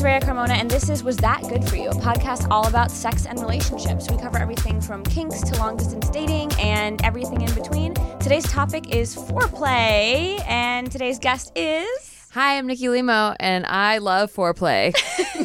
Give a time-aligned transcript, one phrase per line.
[0.00, 2.90] is Raya Carmona, and this is Was That Good For You, a podcast all about
[2.90, 4.10] sex and relationships.
[4.10, 7.94] We cover everything from kinks to long distance dating and everything in between.
[8.18, 11.88] Today's topic is foreplay, and today's guest is.
[12.30, 14.94] Hi, I'm Nikki Limo, and I love foreplay.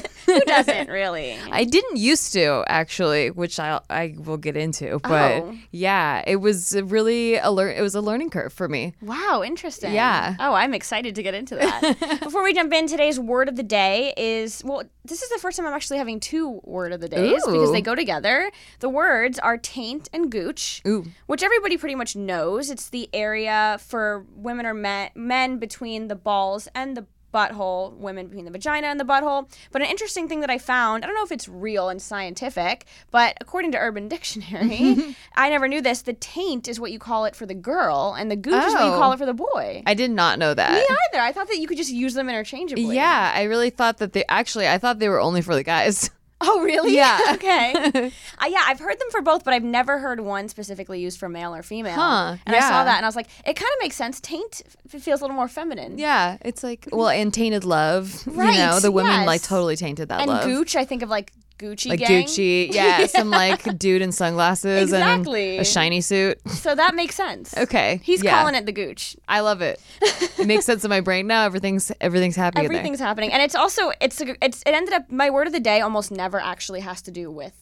[0.26, 1.38] Who doesn't really?
[1.52, 5.00] I didn't used to actually, which I I will get into.
[5.00, 5.56] But Oh.
[5.72, 8.94] yeah, it was really a lear- It was a learning curve for me.
[9.02, 9.94] Wow, interesting.
[9.94, 10.36] Yeah.
[10.40, 12.20] Oh, I'm excited to get into that.
[12.24, 15.58] Before we jump in, today's word of the day is well, this is the first
[15.58, 18.52] time I'm actually having two word of the days because they go together.
[18.80, 20.82] The words are taint and gooch.
[20.88, 21.06] Ooh.
[21.28, 22.70] Which everybody pretty much knows.
[22.70, 27.06] It's the area for women or men, men between the balls and the
[27.36, 29.50] butthole, women between the vagina and the butthole.
[29.72, 32.86] But an interesting thing that I found, I don't know if it's real and scientific,
[33.12, 36.02] but according to Urban Dictionary, I never knew this.
[36.04, 38.86] The taint is what you call it for the girl, and the gooch is what
[38.86, 38.98] you Oh.
[39.00, 39.84] call it for the boy.
[39.86, 40.72] I did not know that.
[40.72, 40.80] Me
[41.14, 41.22] either.
[41.24, 42.96] I thought that you could just use them interchangeably.
[42.96, 46.10] Yeah, I really thought that they actually I thought they were only for the guys.
[46.48, 46.96] Oh, really?
[46.96, 47.20] Yeah.
[47.34, 48.12] okay.
[48.38, 51.30] Uh, yeah, I've heard them for both, but I've never heard one specifically used for
[51.30, 51.96] male or female.
[51.96, 54.20] Huh, And I saw that and I was like, it kind of makes sense.
[54.20, 54.62] Taint
[54.94, 55.98] f- feels a little more feminine.
[55.98, 58.28] yeah, it's like well, and tainted love.
[58.28, 59.28] Right, You know, the women yes.
[59.28, 60.44] like totally tainted that And love.
[60.44, 62.26] Gooch, I think of like Gucci like gang.
[62.26, 65.52] Gucci, yeah, some like dude in sunglasses Exactly.
[65.54, 66.40] and a shiny suit.
[66.50, 67.56] So that makes sense.
[67.58, 68.38] Okay, He's yeah.
[68.38, 69.16] calling it the Gooch.
[69.28, 69.80] I love it.
[70.02, 71.46] it makes sense in my brain now.
[71.46, 72.66] Everything's everything's happening.
[72.66, 75.60] Everything's happening, and it's also it's a, it's it ended up my word of the
[75.62, 77.54] day almost never actually has to do with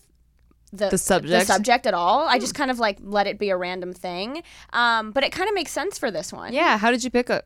[0.72, 1.48] the The subject?
[1.48, 2.28] the subject at all.
[2.28, 4.42] I just kind of like let it be a random thing,
[4.72, 6.52] um, but it kind of makes sense for this one.
[6.52, 6.78] Yeah.
[6.80, 7.46] How did you pick up?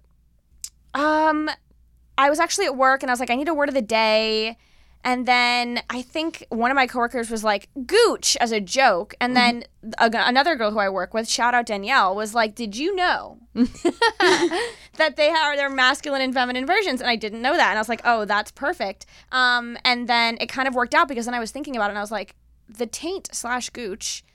[0.93, 1.49] Um,
[2.17, 3.81] I was actually at work and I was like, I need a word of the
[3.81, 4.57] day.
[5.07, 9.15] And then I think one of my coworkers was like, gooch as a joke.
[9.21, 9.63] And then
[9.97, 13.39] a, another girl who I work with, shout out Danielle, was like, Did you know
[13.53, 16.99] that they are their masculine and feminine versions?
[16.99, 17.69] And I didn't know that.
[17.69, 19.05] And I was like, Oh, that's perfect.
[19.31, 21.91] Um, and then it kind of worked out because then I was thinking about it
[21.91, 22.35] and I was like,
[22.67, 24.25] The taint slash gooch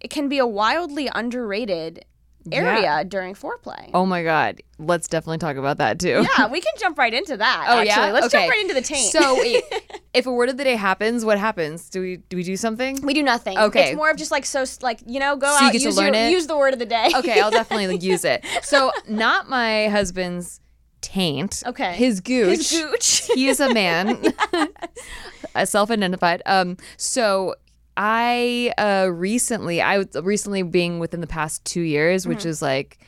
[0.00, 2.04] it can be a wildly underrated
[2.52, 3.04] area Yeah.
[3.04, 3.90] during foreplay.
[3.94, 4.62] Oh my god.
[4.78, 6.24] Let's definitely talk about that too.
[6.38, 7.66] Yeah, we can jump right into that.
[7.68, 7.86] Oh actually.
[7.86, 8.12] yeah.
[8.12, 8.38] Let's okay.
[8.44, 9.10] jump right into the taint.
[9.12, 9.36] So
[10.14, 11.88] if a word of the day happens, what happens?
[11.90, 13.00] Do we do we do something?
[13.02, 13.58] we do nothing.
[13.58, 13.88] Okay.
[13.90, 16.14] it's more of just like so, like you know, go So you out, use, learn
[16.14, 16.30] your, it?
[16.30, 17.10] use the word of the day.
[17.16, 18.44] Okay, I'll definitely use it.
[18.62, 20.60] So not my husband's
[21.00, 21.62] taint.
[21.66, 21.94] Okay.
[21.94, 22.70] His gooch.
[22.70, 23.30] His gooch.
[23.34, 24.22] he is a man,
[25.54, 26.42] uh, self-identified.
[26.44, 27.54] Um, so
[27.98, 32.48] I uh recently, I was recently being within the past two years, which Mm-hmm.
[32.48, 32.98] is like,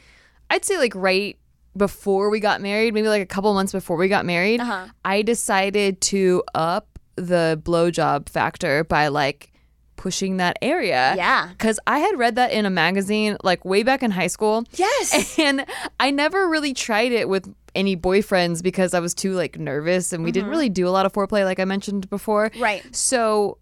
[0.50, 1.38] I'd say like right
[1.76, 4.60] before we got married, maybe like a couple months before we got married.
[4.60, 4.88] Uh-huh.
[5.04, 9.52] I decided to up the blowjob factor by like
[9.94, 11.14] pushing that area.
[11.16, 11.48] Yeah.
[11.50, 14.64] Because I had read that in a magazine like way back in high school.
[14.72, 15.38] yes.
[15.38, 15.64] And
[16.00, 20.24] I never really tried it with any boyfriends because I was too like nervous and
[20.24, 22.50] we didn't really do a lot of foreplay like I mentioned before.
[22.50, 22.62] Mm-hmm.
[22.62, 22.96] Right.
[22.96, 23.58] So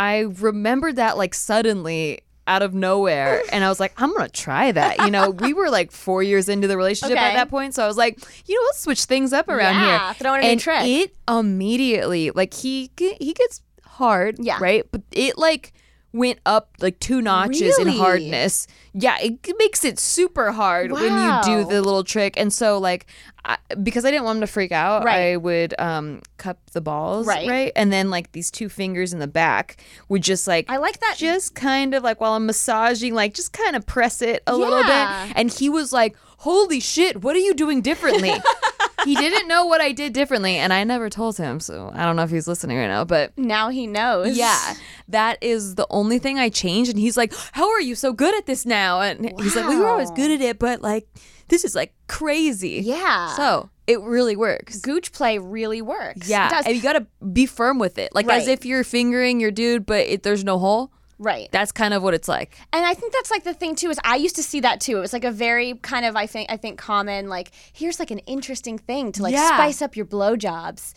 [0.00, 4.72] I remembered that like suddenly out of nowhere and I was like, I'm gonna try
[4.72, 4.98] that.
[5.00, 7.24] You know, we were like four years into the relationship Okay.
[7.24, 7.74] at that point.
[7.74, 8.18] So I was like,
[8.48, 10.14] you know, let's switch things up around Yeah, here.
[10.14, 10.84] throw in a and trick.
[10.84, 14.36] It immediately like he he gets hard.
[14.40, 14.58] Yeah.
[14.60, 14.84] Right?
[14.90, 15.72] But it like
[16.12, 17.92] went up like two notches Really?
[17.92, 18.66] in hardness.
[18.92, 22.34] Yeah, it makes it super hard when you do the little trick.
[22.36, 23.06] And so like
[23.44, 25.32] I, because I didn't want him to freak out, Right.
[25.32, 27.48] I would um cup the balls, Right.
[27.48, 27.72] right?
[27.76, 29.76] And then like these two fingers in the back
[30.08, 31.14] would just like I like that.
[31.16, 34.82] just kind of like while I'm massaging, like just kind of press it a little
[34.82, 35.36] bit.
[35.36, 38.32] And he was like, "Holy shit, what are you doing differently?"
[39.04, 41.60] he didn't know what I did differently, and I never told him.
[41.60, 44.36] So I don't know if he's listening right now, but now he knows.
[44.36, 44.74] yeah,
[45.08, 46.90] that is the only thing I changed.
[46.90, 49.76] And he's like, "How are you so good at this now?" And he's like, "We
[49.76, 51.08] were always good at it, but like
[51.48, 53.34] this is like crazy." Yeah.
[53.36, 54.78] So it really works.
[54.80, 56.28] gooch play really works.
[56.28, 56.66] Yeah, It does.
[56.66, 60.06] and you gotta be firm with it, like as if you're fingering your dude, but
[60.06, 60.92] it, there's no hole.
[61.20, 61.48] Right.
[61.52, 62.56] That's kind of what it's like.
[62.72, 64.96] And I think that's like the thing too is I used to see that too.
[64.96, 68.10] It was like a very kind of I think I think common like here's like
[68.10, 69.46] an interesting thing to like Yeah.
[69.48, 70.94] spice up your blowjobs.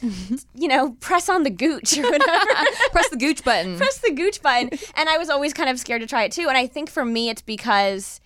[0.56, 2.46] you know, press on the gooch or whatever.
[2.92, 3.78] Press the gooch button.
[3.78, 4.70] press the gooch button.
[4.96, 6.48] And I was always kind of scared to try it too.
[6.48, 8.20] And I think for me it's because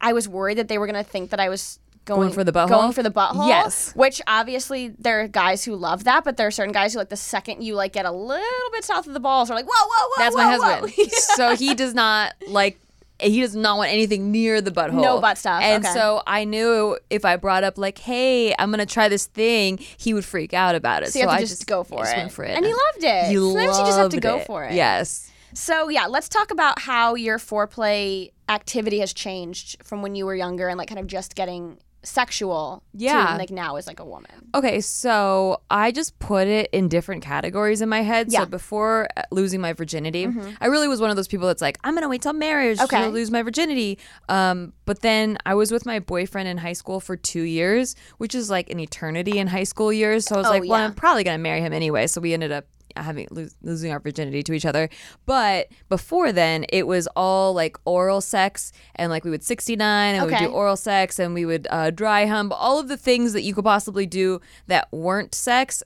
[0.00, 2.52] I was worried that they were gonna think that I was going, Going for the
[2.52, 2.68] butthole?
[2.68, 3.48] Going for the butthole.
[3.48, 3.92] Yes.
[3.94, 7.08] Which obviously there are guys who love that, but there are certain guys who like
[7.08, 9.72] the second you like get a little bit south of the balls are like, whoa,
[9.86, 10.24] whoa, whoa.
[10.24, 10.86] That's whoa, my whoa.
[10.86, 11.10] husband.
[11.12, 12.78] so he does not like.
[13.20, 15.00] He does not want anything near the butthole.
[15.00, 15.94] No butt stuff, And okay.
[15.94, 20.12] so I knew if I brought up like, "Hey, I'm gonna try this thing," he
[20.12, 21.12] would freak out about it.
[21.12, 22.16] So you have to I just, go for just it.
[22.18, 22.56] went for it.
[22.56, 23.28] And he loved it.
[23.28, 24.46] He Sometimes you just have to go it.
[24.46, 24.74] for it.
[24.74, 25.30] Yes.
[25.54, 30.34] So yeah, let's talk about how your foreplay activity has changed from when you were
[30.34, 33.32] younger and like kind of just getting sexual Yeah.
[33.32, 34.30] to like now is like a woman.
[34.54, 38.28] Okay, so I just put it in different categories in my head.
[38.30, 38.40] Yeah.
[38.40, 38.44] Mm-hmm.
[38.46, 40.28] So before uh, losing my virginity,
[40.60, 43.02] I really was one of those people that's like, I'm gonna wait till marriage Okay.
[43.02, 43.98] to lose my virginity.
[44.28, 48.34] Um, but then I was with my boyfriend in high school for two years, which
[48.34, 50.26] is like an eternity in high school years.
[50.26, 50.84] So I was Oh, like, well, yeah.
[50.86, 52.06] I'm probably gonna marry him anyway.
[52.06, 53.28] So we ended up having
[53.62, 54.88] losing our virginity to each other.
[55.26, 60.26] But before then, it was all like oral sex, and like we would 69, and
[60.26, 63.32] we would do oral sex, and we would uh, dry hump, all of the things
[63.32, 65.82] that you could possibly do that weren't sex.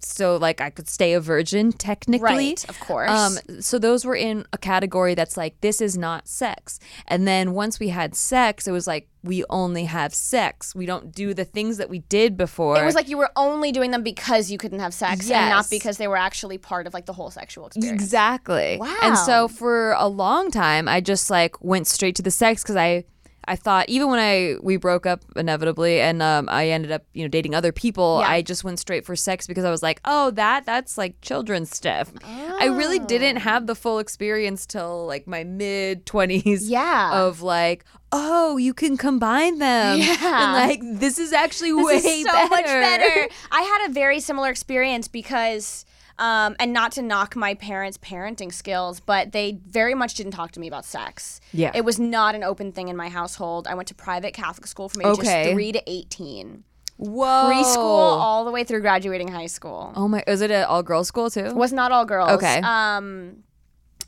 [0.00, 2.48] So like I could stay a virgin technically.
[2.48, 3.10] Right, of course.
[3.10, 6.78] Um, so those were in a category that's like this is not sex.
[7.06, 10.74] And then once we had sex, it was like we only have sex.
[10.74, 12.82] We don't do the things that we did before.
[12.82, 15.70] It was like you were only doing them because you couldn't have sex and not
[15.70, 18.02] because they were actually part of like the whole sexual experience.
[18.02, 18.78] Exactly.
[18.78, 18.96] Wow.
[19.02, 22.76] And so for a long time, I just like went straight to the sex because
[22.76, 23.04] I,
[23.46, 27.22] I thought even when I we broke up inevitably and um, I ended up you
[27.24, 28.28] know dating other people, Yeah.
[28.30, 31.70] I just went straight for sex because I was like, oh that that's like children's
[31.74, 32.12] stuff.
[32.24, 36.68] I really didn't have the full experience till like my mid twenties.
[36.68, 37.10] Yeah.
[37.12, 39.98] Of like, oh, you can combine them.
[39.98, 40.16] Yeah.
[40.20, 42.48] And like this is actually This way is so better.
[42.50, 43.28] much better.
[43.50, 45.84] I had a very similar experience because,
[46.18, 50.52] um, and not to knock my parents' parenting skills, but they very much didn't talk
[50.52, 51.40] to me about sex.
[51.52, 51.70] Yeah.
[51.74, 53.66] It was not an open thing in my household.
[53.66, 55.52] I went to private Catholic school from ages Okay.
[55.52, 56.64] three to 18.
[56.98, 57.50] Whoa.
[57.50, 59.92] Preschool all the way through graduating high school.
[59.96, 60.22] Oh my!
[60.26, 61.52] Is it an all girls school too?
[61.54, 62.30] was not all girls.
[62.32, 62.60] Okay.
[62.62, 63.42] Um,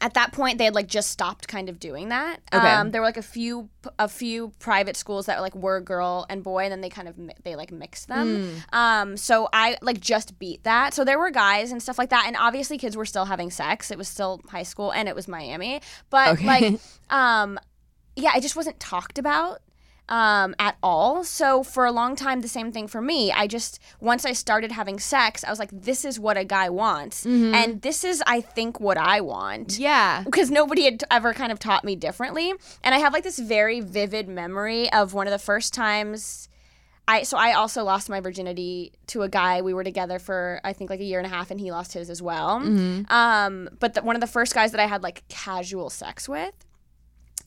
[0.05, 2.37] at that point, they had like just stopped kind of doing that.
[2.53, 2.69] Okay.
[2.69, 6.43] Um, there were like a few a few private schools that like were girl and
[6.45, 8.51] boy, and then they kind of mi- they like mixed them.
[8.71, 8.77] Hmm.
[8.79, 10.93] Um, so I like just beat that.
[10.93, 13.91] So there were guys and stuff like that, and obviously kids were still having sex.
[13.91, 15.81] It was still high school, and it was Miami,
[16.11, 16.47] but Okay.
[16.47, 17.59] like, um,
[18.15, 19.61] yeah, it just wasn't talked about
[20.09, 21.25] um, at all.
[21.25, 23.33] So for a long time, the same thing for me.
[23.33, 26.69] I just once I started having sex, I was like, this is what a guy
[26.69, 29.79] wants, and this is, I think, what I want.
[29.79, 30.23] Yeah.
[30.25, 32.53] Because nobody had ever kind of taught me differently,
[32.83, 36.49] and I have like this very vivid memory of one of the first times.
[37.07, 39.61] I so I also lost my virginity to a guy.
[39.61, 41.93] We were together for I think like a year and a half, and he lost
[41.93, 42.63] his as well.
[43.11, 46.55] Um, but the, one of the first guys that I had like casual sex with,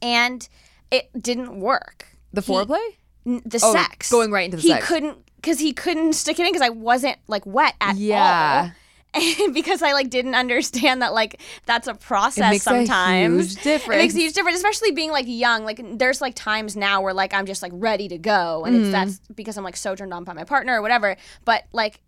[0.01, 0.47] and
[0.91, 2.07] it didn't work.
[2.37, 2.87] The He- foreplay?
[3.25, 4.09] n- the Oh, sex.
[4.11, 4.73] going right into the sex.
[4.73, 4.87] he sex.
[4.87, 8.69] couldn't because he couldn't stick it in because I wasn't like wet at Yeah.
[8.69, 8.71] all.
[9.15, 13.31] And because I like didn't understand that like that's a process it makes a sometimes.
[13.33, 14.13] huge It makes difference.
[14.13, 15.63] a huge difference, especially being like young.
[15.65, 18.89] Like there's like times now where like I'm just like ready to go, and it's
[18.89, 18.91] Mm.
[18.91, 21.15] that's because I'm like so turned on by my partner or whatever.
[21.45, 21.99] But like.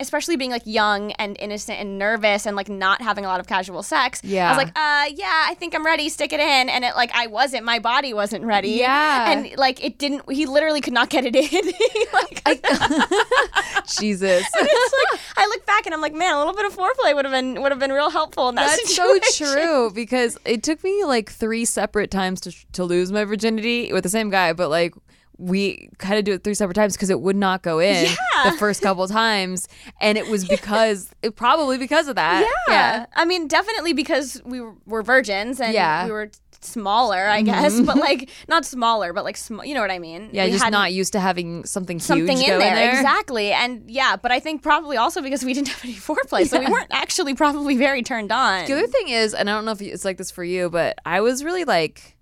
[0.00, 3.46] Especially being like young and innocent and nervous and like not having a lot of
[3.46, 4.20] casual sex.
[4.22, 4.46] Yeah.
[4.46, 6.08] I was like, uh, yeah, I think I'm ready.
[6.08, 6.68] Stick it in.
[6.68, 7.64] And it like I wasn't.
[7.64, 8.70] My body wasn't ready.
[8.70, 9.30] Yeah.
[9.30, 10.30] And like it didn't.
[10.30, 11.72] He literally could not get it in.
[12.12, 12.42] Like,
[14.00, 14.46] Jesus.
[14.54, 17.24] it's like I look back and I'm like, man, a little bit of foreplay would
[17.24, 20.82] have been would have been real helpful in that That's so true because it took
[20.82, 24.68] me like three separate times to to lose my virginity with the same guy, but
[24.70, 24.94] like
[25.38, 28.50] we kind of do it three separate times because it would not go in Yeah.
[28.50, 29.68] the first couple times,
[30.00, 32.44] and it was because it probably because of that.
[32.68, 33.06] Yeah.
[33.14, 35.98] I mean, definitely because we were, virgins and Yeah.
[36.00, 36.06] Mm-hmm.
[36.08, 36.30] we were
[36.60, 40.30] smaller, I guess, but like not smaller, but like sm- you know what I mean?
[40.32, 42.68] yeah, We just hadn't- used to having something, something huge in there.
[42.70, 42.90] in there.
[42.90, 46.58] exactly and yeah but i think probably also because we didn't have any foreplay so
[46.58, 49.70] we weren't actually probably very turned on The other thing is, and I don't know
[49.72, 52.16] if it's like this for you, but I was really like,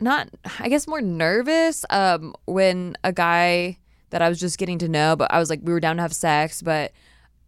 [0.00, 3.78] not, I guess, more nervous um, when a guy
[4.10, 6.02] that I was just getting to know, but I was like, we were down to
[6.02, 6.92] have sex, but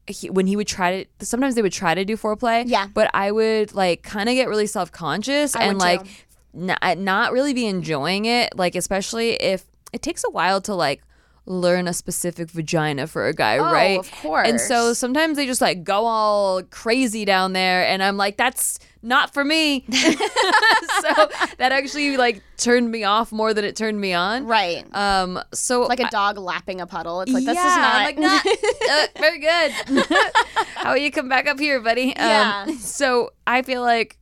[0.06, 2.86] he, when he would try to, sometimes they would try to do foreplay, Yeah.
[2.92, 6.06] but I would like kind of get really self conscious I and like
[6.54, 11.02] not, not really be enjoying it, like especially if it takes a while to like
[11.46, 13.98] learn a specific vagina for a guy, Oh, right?
[14.00, 14.48] of course.
[14.48, 18.78] And so sometimes they just like go all crazy down there and I'm like that's
[19.02, 19.84] not for me.
[19.90, 24.46] so that actually like turned me off more than it turned me on.
[24.46, 27.94] right Um so like a dog lapping a puddle it's like this yeah, is not
[27.94, 28.46] I'm like not
[28.90, 29.72] uh, very good.
[30.74, 32.12] How will you come back up here, buddy?
[32.16, 32.64] Yeah.
[32.66, 34.18] Um, so I feel like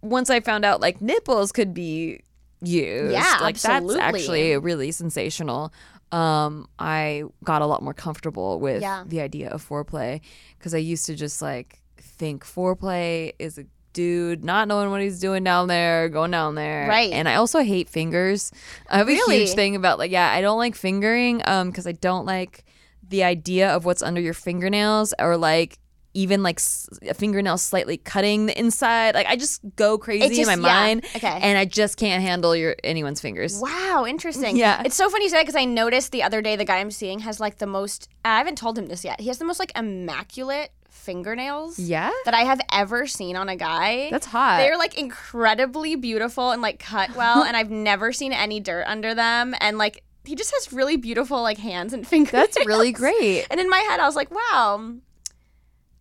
[0.00, 2.20] once I found out like nipples could be
[2.62, 3.96] used, Yeah, like absolutely.
[3.96, 5.72] that's actually really sensational.
[6.12, 9.04] Um, I got a lot more comfortable with Yeah.
[9.06, 10.20] the idea of foreplay
[10.58, 15.18] because I used to just like think foreplay is a dude not knowing what he's
[15.20, 16.88] doing down there, going down there.
[16.88, 17.10] Right.
[17.12, 18.52] And I also hate fingers.
[18.88, 21.92] I have a huge thing about like yeah, I don't like fingering um because I
[21.92, 22.64] don't like
[23.06, 25.78] the idea of what's under your fingernails or like
[26.18, 26.60] even like
[27.08, 29.14] a fingernail slightly cutting the inside.
[29.14, 30.74] Like I just go crazy just- in my yeah.
[30.74, 31.04] mind.
[31.14, 31.38] Okay.
[31.42, 33.60] And I just can't handle your anyone's fingers.
[33.60, 34.56] Wow, interesting.
[34.56, 34.82] Yeah.
[34.84, 36.90] It's so funny you say that because I noticed the other day the guy I'm
[36.90, 39.20] seeing has like the most, I haven't told him this yet.
[39.20, 42.10] He has the most like immaculate fingernails Yeah.
[42.24, 44.08] that I have ever seen on a guy.
[44.10, 44.58] That's hot.
[44.58, 49.14] They're like incredibly beautiful and like cut well, and I've never seen any dirt under
[49.14, 49.54] them.
[49.60, 52.32] And like, he just has really beautiful like hands and fingers.
[52.32, 53.46] That's really great.
[53.50, 54.92] And in my head, I was like, wow,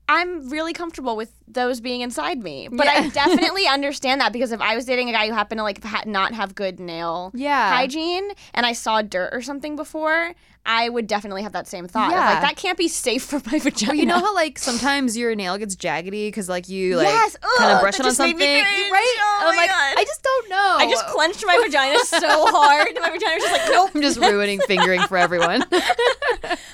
[0.09, 2.69] I'm really comfortable with those being inside me.
[2.71, 5.63] But I definitely understand that because if I was dating a guy who happened to
[5.63, 7.69] like ha- not have good nail Yeah.
[7.75, 10.33] hygiene and I saw dirt or something before,
[10.65, 12.07] I would definitely have that same thought.
[12.07, 12.29] Of, Yeah.
[12.29, 13.91] like, that can't be safe for my vagina.
[13.91, 17.37] Well, you know how like sometimes your nail gets jaggedy because like you like Yes.
[17.57, 19.15] kind of brush it on something, me right?
[19.19, 19.95] Oh I'm my like, God.
[19.97, 20.75] I just don't know.
[20.79, 22.87] I just clenched my vagina so hard.
[23.01, 23.91] My vagina was just like, nope.
[23.95, 25.65] I'm just ruining fingering for everyone.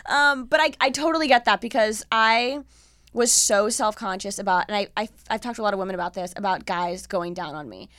[0.06, 2.60] Um, but I, I totally get that because I
[3.14, 5.96] was so self conscious about, and I, I, I've talked to a lot of women
[5.96, 7.90] about this, about guys going down on me.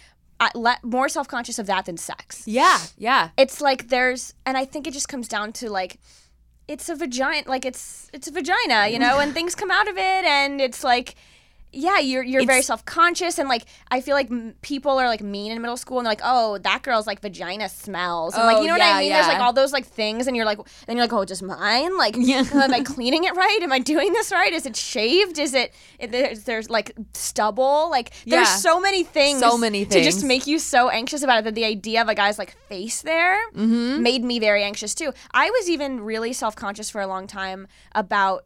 [0.40, 2.46] I, le- more self conscious of that than sex.
[2.46, 3.30] yeah, yeah.
[3.36, 6.00] It's like there's, and I think it just comes down to like,
[6.66, 9.96] it's a vagina, like it's it's a vagina, you know, and things come out of
[9.96, 11.14] it, and it's like,
[11.74, 15.22] yeah, you're you're very self conscious, and like I feel like m- people are like
[15.22, 18.56] mean in middle school, and they're like, oh, that girl's like vagina smells, and like
[18.58, 19.12] Oh, you know what yeah, I mean?
[19.12, 21.96] There's like all those like things, and you're like, then you're like, oh, just mine,
[21.98, 22.44] like, Yeah.
[22.54, 23.58] am I cleaning it right?
[23.62, 24.52] Am I doing this right?
[24.52, 25.38] Is it shaved?
[25.38, 25.72] Is it?
[25.98, 28.56] it there's, there's like stubble, like there's Yeah.
[28.56, 31.54] so many things, So many things to just make you so anxious about it that
[31.54, 34.02] the idea of a guy's like face there Mm-hmm.
[34.02, 35.12] made me very anxious too.
[35.32, 38.44] I was even really self conscious for a long time about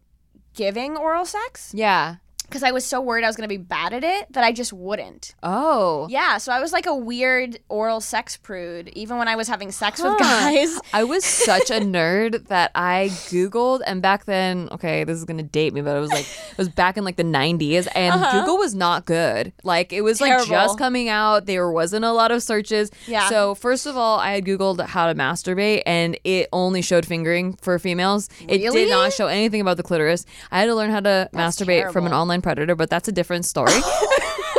[0.55, 2.17] giving oral sex Yeah.
[2.49, 4.53] Because I was so worried I was going to be bad at it that I
[4.53, 5.35] just wouldn't.
[5.43, 6.07] Oh.
[6.11, 9.71] Yeah, so I was like a weird oral sex prude even when I was having
[9.71, 10.79] sex with guys.
[10.93, 15.43] I was such a nerd that I Googled, and back then, okay, this is gonna
[15.43, 18.57] date me, but it was like it was back in like the '90s, and Google
[18.59, 19.53] was not good.
[19.63, 20.47] Like it was like Uh-huh.
[20.49, 21.47] Just coming out.
[21.47, 22.91] There wasn't a lot of searches.
[23.07, 23.29] Yeah.
[23.29, 27.55] So first of all, I had Googled how to masturbate, and it only showed fingering
[27.61, 28.29] for females.
[28.41, 28.65] Really?
[28.67, 30.25] It did not show anything about the clitoris.
[30.51, 33.45] I had to learn how to masturbate from an online predator, but that's a different
[33.45, 33.73] story.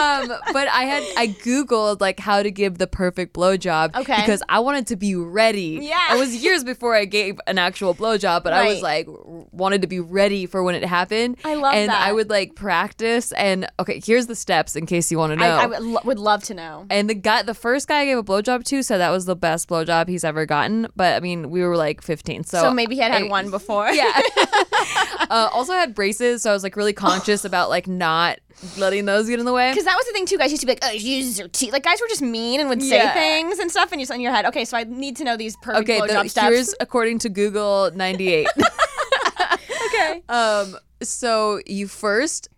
[0.00, 4.16] um, but I had I googled like how to give the perfect blowjob Okay.
[4.16, 5.78] because I wanted to be ready.
[5.82, 6.14] Yeah.
[6.14, 9.06] it was years before I gave an actual blowjob, but I was like
[9.52, 11.36] wanted to be ready for when it happened.
[11.44, 12.06] I love and that.
[12.06, 15.44] I would like practice and okay, here's the steps in case you want to know.
[15.44, 16.86] I, I would, lo- would love to know.
[16.90, 19.36] and the guy, the first guy I gave a blowjob to, said that was the
[19.36, 20.88] best blowjob he's ever gotten.
[20.96, 23.50] But I mean, we were like 15, so So, maybe he had had I- one
[23.50, 23.88] before.
[23.92, 24.20] yeah.
[25.30, 28.38] uh, also had braces, so I was like really conscious about like not
[28.76, 29.70] letting those get in the way.
[29.74, 30.38] Because that was the thing too.
[30.38, 32.60] Guys used to be like, "Oh, you use your teeth." Like guys were just mean
[32.60, 33.12] and would say Yeah.
[33.12, 34.46] things and stuff, and you're in your head.
[34.46, 36.46] Okay, so I need to know these perfect Okay, blowjob the, steps.
[36.46, 38.46] here's according to Google 98.
[39.86, 40.22] okay.
[40.28, 42.48] um, so you first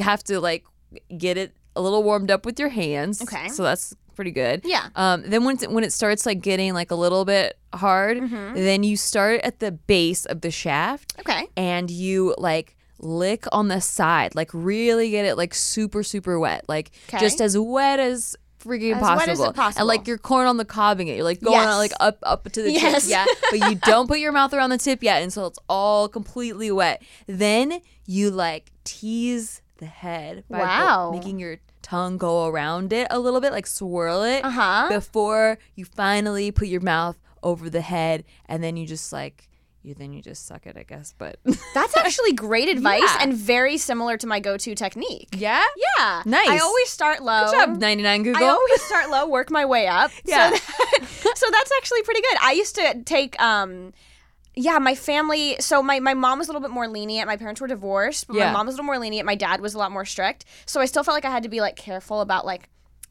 [0.00, 0.64] have to like
[1.16, 3.22] get it a little warmed up with your hands.
[3.22, 3.48] Okay.
[3.48, 4.62] So that's pretty good.
[4.64, 4.88] Yeah.
[4.96, 8.54] Um, then when it, when it starts like getting like a little bit hard, Mm-hmm.
[8.54, 11.14] then you start at the base of the shaft.
[11.20, 11.46] Okay.
[11.56, 16.64] and you like lick on the side, like really get it like super super wet,
[16.68, 17.18] like Okay.
[17.18, 19.52] just as wet as freaking As possible.
[19.54, 19.80] possible.
[19.80, 21.66] And like you're corn on the cobbing it, you're like going Yes.
[21.68, 23.04] on like up up to the Yes.
[23.04, 23.26] tip, yeah.
[23.50, 27.02] But you don't put your mouth around the tip yet until it's all completely wet.
[27.26, 31.10] Then you like tease the head by Wow.
[31.12, 34.88] making your tongue go around it a little bit, like swirl it Uh-huh.
[34.90, 39.48] before you finally put your mouth over the head, and then you just like
[39.82, 41.14] you then you just suck it, I guess.
[41.16, 41.38] But
[41.74, 43.18] That's actually great advice Yeah.
[43.22, 45.28] and very similar to my go-to technique.
[45.36, 45.64] yeah,
[45.98, 46.22] Yeah.
[46.26, 46.48] Nice.
[46.48, 47.46] I always start low.
[47.50, 48.44] Good job, 99 Google.
[48.44, 50.10] I always start low, work my way up.
[50.24, 50.50] Yeah.
[50.50, 52.36] So, that, so that's actually pretty good.
[52.42, 53.92] I used to take um
[54.56, 57.26] yeah, my family so my, my mom was a little bit more lenient.
[57.28, 58.46] My parents were divorced, but Yeah.
[58.46, 59.24] my mom was a little more lenient.
[59.24, 60.44] My dad was a lot more strict.
[60.66, 62.68] So I still felt like I had to be like careful about like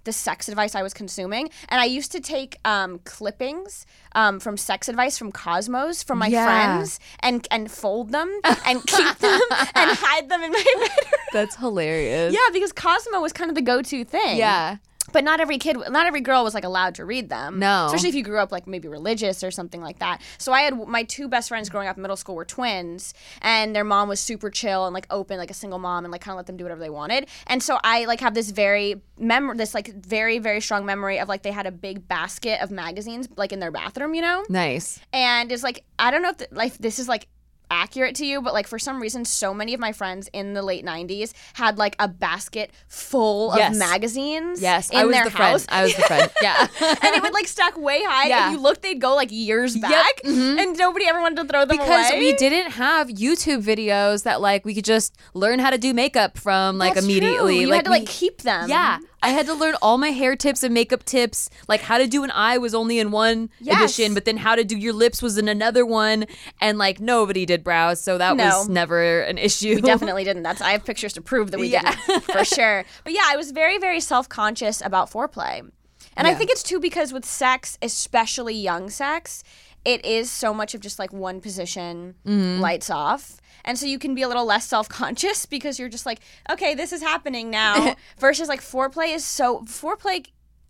[0.10, 1.50] the sex advice I was consuming.
[1.70, 3.86] And I used to take um, clippings
[4.16, 6.46] um, from sex advice from Cosmos from my Yeah.
[6.46, 8.30] friends and and fold them
[8.66, 9.42] and keep them
[9.76, 10.90] and hide them in my bedroom.
[11.32, 12.34] That's hilarious.
[12.34, 14.38] Yeah, because Cosmo was kind of the go-to thing.
[14.38, 14.78] Yeah.
[15.12, 17.60] But not every kid, not every girl was like allowed to read them.
[17.60, 17.86] No.
[17.88, 20.22] Especially if you grew up like maybe religious or something like that.
[20.38, 23.76] So I had my two best friends growing up in middle school were twins, and
[23.76, 26.34] their mom was super chill and like open, like a single mom, and like kind
[26.34, 27.28] of let them do whatever they wanted.
[27.48, 31.28] And so I like have this very mem, this like very very strong memory of
[31.28, 35.00] like they had a big basket of magazines like in their bathroom, you know Nice.
[35.14, 37.28] and it's like I don't know if the, like this is like
[37.72, 40.62] accurate to you, but like for some reason, so many of my friends in the
[40.62, 43.74] late '90s had like a basket full Yes.
[43.74, 44.62] of magazines.
[44.62, 45.66] Yes, in I was their the house.
[45.66, 45.80] friend.
[45.80, 46.32] I was the friend.
[46.42, 46.68] Yeah.
[46.82, 48.28] and it would like stack way high.
[48.28, 48.46] Yeah.
[48.48, 50.60] And you looked, they'd go like years Yep, back, mhm.
[50.60, 52.20] and nobody ever wanted to throw them away because away.
[52.20, 56.38] we didn't have YouTube videos that like we could just learn how to do makeup
[56.38, 57.56] from like That's immediately.
[57.56, 57.62] True.
[57.62, 58.70] You like had to like keep them.
[58.70, 61.50] Yeah, I had to learn all my hair tips and makeup tips.
[61.68, 63.82] Like how to do an eye was only in one Yes.
[63.98, 66.26] edition, but then how to do your lips was in another one,
[66.62, 68.46] and like nobody did brows, so that No.
[68.46, 69.76] was never an issue.
[69.76, 70.44] We definitely didn't.
[70.44, 71.96] That's I have pictures to prove that we Yeah.
[72.08, 72.86] didn't for sure.
[73.04, 75.70] But yeah, I was very very self conscious about foreplay,
[76.16, 79.44] and I think it's too because with sex, especially young sex,
[79.86, 82.62] it is so much of just like one position, Mm-hmm.
[82.62, 83.39] lights off.
[83.66, 86.76] And so you can be a little less self conscious because you're just like, okay,
[86.76, 87.96] this is happening now.
[88.20, 90.26] Versus like foreplay is so foreplay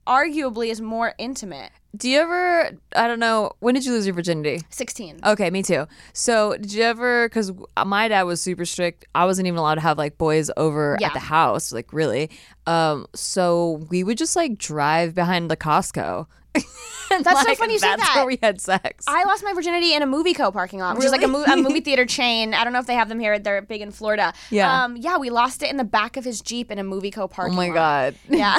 [0.07, 1.71] arguably is more intimate.
[1.95, 2.71] Do you ever?
[2.95, 3.51] I don't know.
[3.59, 4.61] When did you lose your virginity?
[4.69, 5.21] 16.
[5.25, 5.87] Okay, me too.
[6.13, 7.27] So, did you ever?
[7.27, 7.51] Because
[7.83, 9.05] my dad was super strict.
[9.15, 11.07] I wasn't even allowed to have like boys over Yeah.
[11.07, 12.29] at the house, like really.
[12.67, 16.27] Um, so we would just like drive behind the Costco.
[17.09, 18.15] That's so funny you say That's that.
[18.17, 19.05] where we had sex.
[19.07, 21.57] I lost my virginity in a Muvico parking lot, which is like a, mo- a
[21.57, 22.53] movie theater chain.
[22.53, 23.39] I don't know if they have them here.
[23.39, 24.31] They're big in Florida.
[24.51, 24.83] Yeah.
[24.83, 27.55] Um, yeah, we lost it in the back of his Jeep in a Muvico parking
[27.57, 27.63] lot.
[27.63, 27.73] oh my lot.
[27.75, 28.15] god.
[28.29, 28.57] Yeah.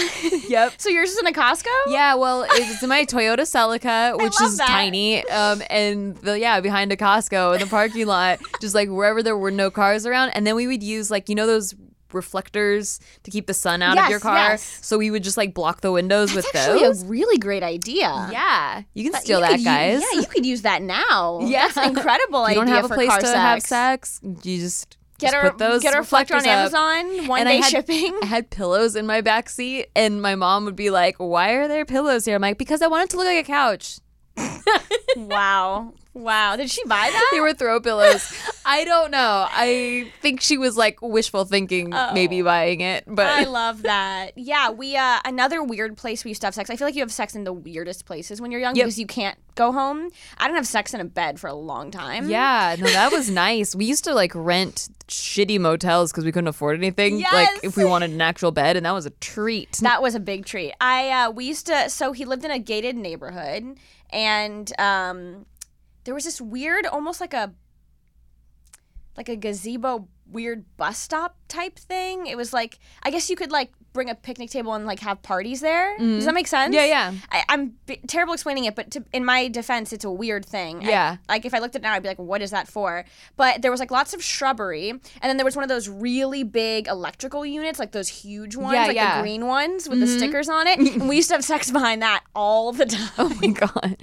[0.49, 0.73] yep.
[0.79, 1.69] so yours is in a Costco?
[1.89, 4.67] Yeah, well, it's in my Toyota Celica, which is that.
[4.67, 9.23] tiny, um, and the, yeah, behind a Costco in the parking lot, just like wherever
[9.23, 11.75] there were no cars around, and then we would use like you know those
[12.15, 14.79] reflectors to keep the sun out of your car, yes.
[14.83, 16.53] so we would just like block the windows with those.
[16.53, 17.03] That's with actually those.
[17.03, 18.29] a really great idea.
[18.33, 20.03] yeah, you can But steal you that, could guys.
[20.13, 21.41] yeah, you could use that now.
[21.51, 21.69] Yeah.
[21.69, 23.33] That's incredible you don't have a place to sex.
[23.35, 26.83] have sex, you just Get just put those get a reflector on reflectors up.
[26.85, 27.27] Amazon.
[27.29, 28.19] One And I day had- shipping.
[28.23, 31.69] I had pillows in my back seat, and my mom would be like, "Why are
[31.69, 33.99] there pillows here?" I'm like, "Because I want it to look like a couch."
[35.17, 35.93] wow.
[36.13, 36.57] Wow.
[36.57, 37.29] Did she buy that?
[37.33, 38.33] they were throw pillows.
[38.65, 39.47] I don't know.
[39.51, 44.33] I think she was like wishful thinking, maybe buying it, but I love that.
[44.37, 46.69] Yeah, we uh another weird place we used to have sex.
[46.69, 48.85] I feel like you have sex in the weirdest places when you're young Yep.
[48.87, 50.11] because you can't go home.
[50.39, 52.29] I didn't have sex in a bed for a long time.
[52.29, 53.75] yeah, no, that was nice.
[53.75, 57.19] We used to like rent shitty motels because we couldn't afford anything.
[57.21, 57.33] Yes.
[57.33, 59.79] Like if we wanted an actual bed, and that was a treat.
[59.83, 60.75] That was a big treat.
[60.81, 63.77] I uh we used to so he lived in a gated neighborhood
[64.11, 65.47] and um
[66.05, 67.53] there was this weird almost like a
[69.17, 72.27] like a gazebo weird bus stop type thing.
[72.27, 75.21] It was like I guess you could like bring a picnic table and like have
[75.21, 75.99] parties there.
[75.99, 76.75] Does that make sense?
[76.77, 76.87] Mm-hmm.
[76.89, 77.13] Yeah, yeah.
[77.33, 80.85] I, I'm b- terrible explaining it, but to, in my defense, it's a weird thing.
[80.87, 81.17] I- Yeah.
[81.29, 83.05] like if I looked at it now, I'd be like, "What is that for?"
[83.37, 86.45] But there was like lots of shrubbery, and then there was one of those really
[86.45, 89.17] big electrical units, like those huge ones, Yeah, like yeah.
[89.17, 90.79] the green ones with the stickers on it.
[90.79, 93.09] and we used to have sex behind that all the time.
[93.19, 93.97] Oh my god,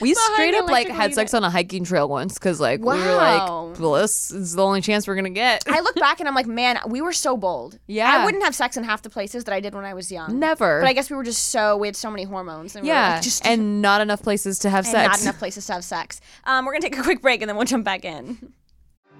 [0.00, 3.14] we straight up like had sex on a hiking trail once because like we were
[3.14, 5.64] like, well, this is the only chance we're gonna get.
[5.68, 7.76] I look back and I'm like, man, we were so bold.
[7.88, 8.08] Yeah.
[8.08, 10.38] I wouldn't have sex in half the places that I did when I was young.
[10.38, 10.78] Never.
[10.80, 12.76] But I guess we were just so we had so many hormones.
[12.76, 15.08] And we yeah, like, just and not enough places to have and sex.
[15.08, 16.20] not enough places to have sex.
[16.44, 18.52] Um, we're gonna take a quick break and then we'll jump back in.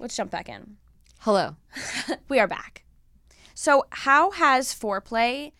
[0.00, 0.76] Let's jump back in.
[1.20, 1.54] Hello.
[2.28, 2.84] We are back.
[3.54, 5.52] So, how has foreplay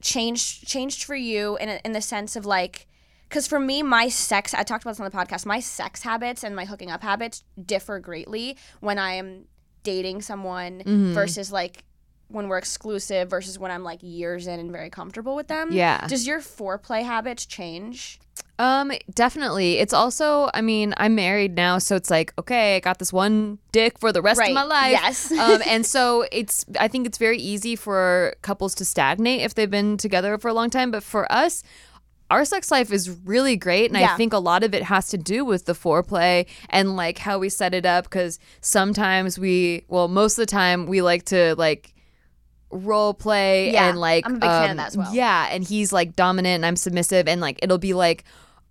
[0.00, 2.86] changed changed for you in in the sense of like
[3.28, 6.42] because for me my sex I talked about this on the podcast my sex habits
[6.42, 9.44] and my hooking up habits differ greatly when I am
[9.84, 11.12] dating someone Mm-hmm.
[11.14, 11.84] versus like
[12.32, 15.70] when we're exclusive versus when I'm like years in and very comfortable with them.
[15.72, 16.06] Yeah.
[16.06, 18.18] Does your foreplay habits change?
[18.58, 19.78] Um, definitely.
[19.78, 23.58] It's also, I mean, I'm married now, so it's like, okay, I got this one
[23.72, 24.50] dick for the rest Right.
[24.50, 24.92] of my life.
[24.92, 25.32] Yes.
[25.32, 29.70] um, and so it's, I think it's very easy for couples to stagnate if they've
[29.70, 30.90] been together for a long time.
[30.92, 31.64] But for us,
[32.30, 33.90] our sex life is really great.
[33.90, 34.14] And Yeah.
[34.14, 37.38] I think a lot of it has to do with the foreplay and like how
[37.38, 38.08] we set it up.
[38.10, 41.91] Cause sometimes we, well, most of the time we like to like,
[42.72, 45.14] role play Yeah, and like I'm a big fan of um, that as well.
[45.14, 48.24] yeah and he's like dominant and i'm submissive and like it'll be like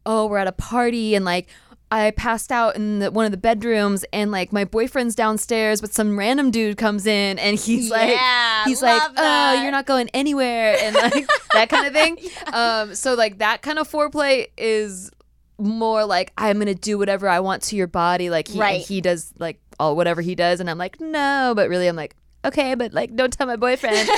[0.05, 1.47] oh we're at a party and like
[1.91, 5.93] i passed out in the, one of the bedrooms and like my boyfriend's downstairs but
[5.93, 9.85] some random dude comes in and he's like Yeah, he's like love oh you're not
[9.85, 12.17] going anywhere and like that kind of thing
[12.53, 15.11] um so like that kind of foreplay is
[15.59, 18.31] more like I'm gonna do whatever I want to your body.
[18.31, 18.81] Like he Right.
[18.81, 22.15] he does like all whatever he does, and I'm like no, but really I'm like
[22.45, 24.09] okay, but like don't tell my boyfriend.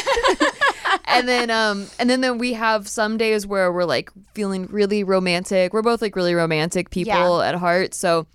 [1.06, 5.04] and then um and then then we have some days where we're like feeling really
[5.04, 5.74] romantic.
[5.74, 8.28] We're both like really romantic people at heart, so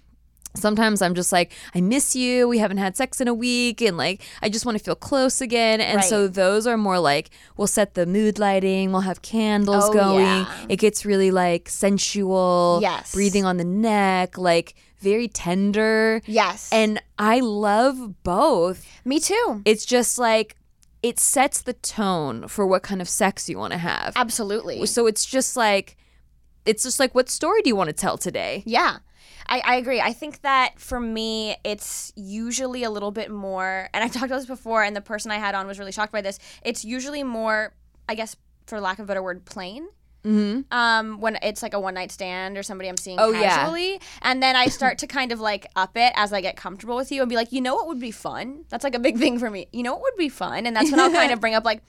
[0.58, 2.48] sometimes I'm just like, I miss you.
[2.48, 3.80] We haven't had sex in a week.
[3.80, 5.80] And like, I just want to feel close again.
[5.80, 9.92] And so those are more like, we'll set the mood lighting, we'll have candles Oh,
[9.92, 10.24] going.
[10.24, 10.66] yeah.
[10.68, 13.12] It gets really like sensual, Yes.
[13.12, 16.20] breathing on the neck, like very tender.
[16.26, 16.68] Yes.
[16.72, 18.84] And I love both.
[19.04, 19.62] me too.
[19.64, 20.56] It's just like,
[21.02, 24.12] it sets the tone for what kind of sex you want to have.
[24.16, 24.84] Absolutely.
[24.86, 25.96] So it's just like,
[26.66, 28.62] it's just like, what story do you want to tell today?
[28.66, 28.98] Yeah.
[29.48, 30.00] I, I agree.
[30.00, 34.38] I think that for me, it's usually a little bit more, and I've talked about
[34.38, 36.38] this before, and the person I had on was really shocked by this.
[36.62, 37.72] It's usually more,
[38.08, 39.88] I guess, for lack of a better word, plain.
[40.24, 40.72] Mm-hmm.
[40.76, 43.56] Um, when it's like a one night stand or somebody I'm seeing Oh, yeah.
[43.56, 46.96] casually, and then I start to kind of like up it as I get comfortable
[46.96, 48.64] with you and be like, you know what would be fun?
[48.68, 49.68] That's like a big thing for me.
[49.72, 50.66] You know what would be fun?
[50.66, 51.82] And that's when I'll kind of bring up like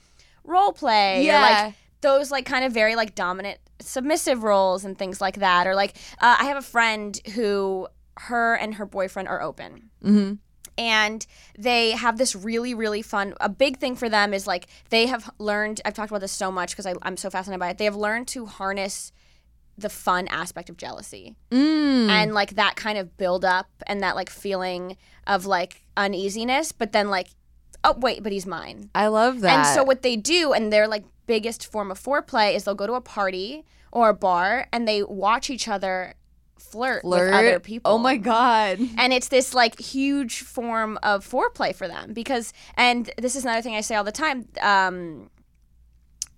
[0.44, 1.40] role play or Yeah.
[1.64, 5.74] like those like kind of very like dominant submissive roles and things like that or
[5.74, 10.34] like uh, i have a friend who her and her boyfriend are open Mm-hmm.
[10.78, 11.26] and
[11.58, 15.30] they have this really really fun a big thing for them is like they have
[15.38, 17.96] learned i've talked about this so much because i'm so fascinated by it they have
[17.96, 19.12] learned to harness
[19.78, 22.08] the fun aspect of jealousy Mm.
[22.10, 26.92] and like that kind of build up and that like feeling of like uneasiness but
[26.92, 27.28] then like
[27.84, 29.58] oh wait but he's mine I love that.
[29.58, 32.86] and so what they do, and their like biggest form of foreplay is they'll go
[32.86, 36.14] to a party or a bar and they watch each other
[36.58, 37.34] flirt, with Flirt?
[37.34, 37.92] other people.
[37.92, 38.78] Oh my god.
[38.98, 43.62] And it's this like huge form of foreplay for them because, and this is another
[43.62, 44.46] thing I say all the time.
[44.60, 45.30] Um,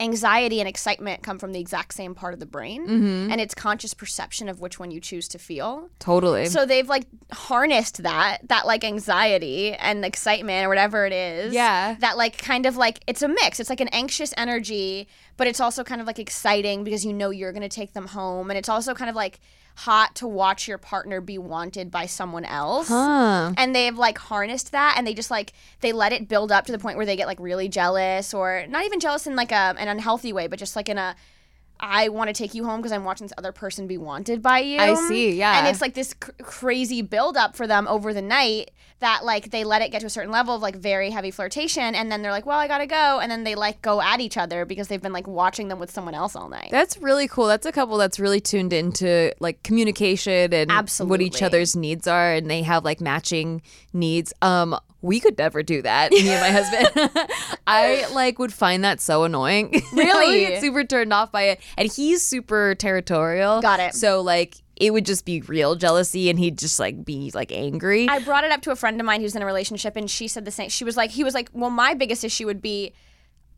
[0.02, 3.30] anxiety and excitement come from the exact same part of the brain, Mm-hmm.
[3.32, 5.88] and it's conscious perception of which one you choose to feel.
[5.98, 6.46] Totally.
[6.46, 11.54] So they've like harnessed that, that like anxiety and excitement or whatever it is.
[11.54, 11.96] Yeah.
[12.00, 13.60] That like kind of like it's a mix.
[13.60, 17.30] It's like an anxious energy, but it's also kind of like exciting because you know
[17.30, 18.50] you're going to take them home.
[18.50, 19.38] And it's also kind of like
[19.74, 22.88] hot to watch your partner be wanted by someone else.
[22.88, 23.52] huh.
[23.56, 26.72] And they've like harnessed that and they just like they let it build up to
[26.72, 29.74] the point where they get like really jealous or not even jealous in like a,
[29.78, 31.16] an unhealthy way, but just like in a
[31.82, 34.60] I want to take you home because I'm watching this other person be wanted by
[34.60, 34.78] you.
[34.78, 35.58] I see, yeah.
[35.58, 39.64] And it's like this cr- crazy buildup for them over the night that like they
[39.64, 42.30] let it get to a certain level of like very heavy flirtation, and then they're
[42.30, 45.02] like, "Well, I gotta go," and then they like go at each other because they've
[45.02, 46.68] been like watching them with someone else all night.
[46.70, 47.46] That's really cool.
[47.48, 52.32] That's a couple that's really tuned into like communication and what each other's needs are
[52.32, 53.60] and they have like matching
[53.92, 54.32] needs.
[54.40, 57.10] Um we could never do that, me and my husband.
[57.66, 59.70] I like would find that so annoying.
[59.74, 60.40] I would Really?
[60.40, 61.60] get super turned off by it.
[61.76, 63.60] And he's super territorial.
[63.60, 63.94] Got it.
[63.94, 68.08] So like it would just be real jealousy and he'd just like be like angry.
[68.08, 70.26] I brought it up to a friend of mine who's in a relationship, and she
[70.28, 70.68] said the same.
[70.70, 72.92] She was like, he was like, well, my biggest issue would be.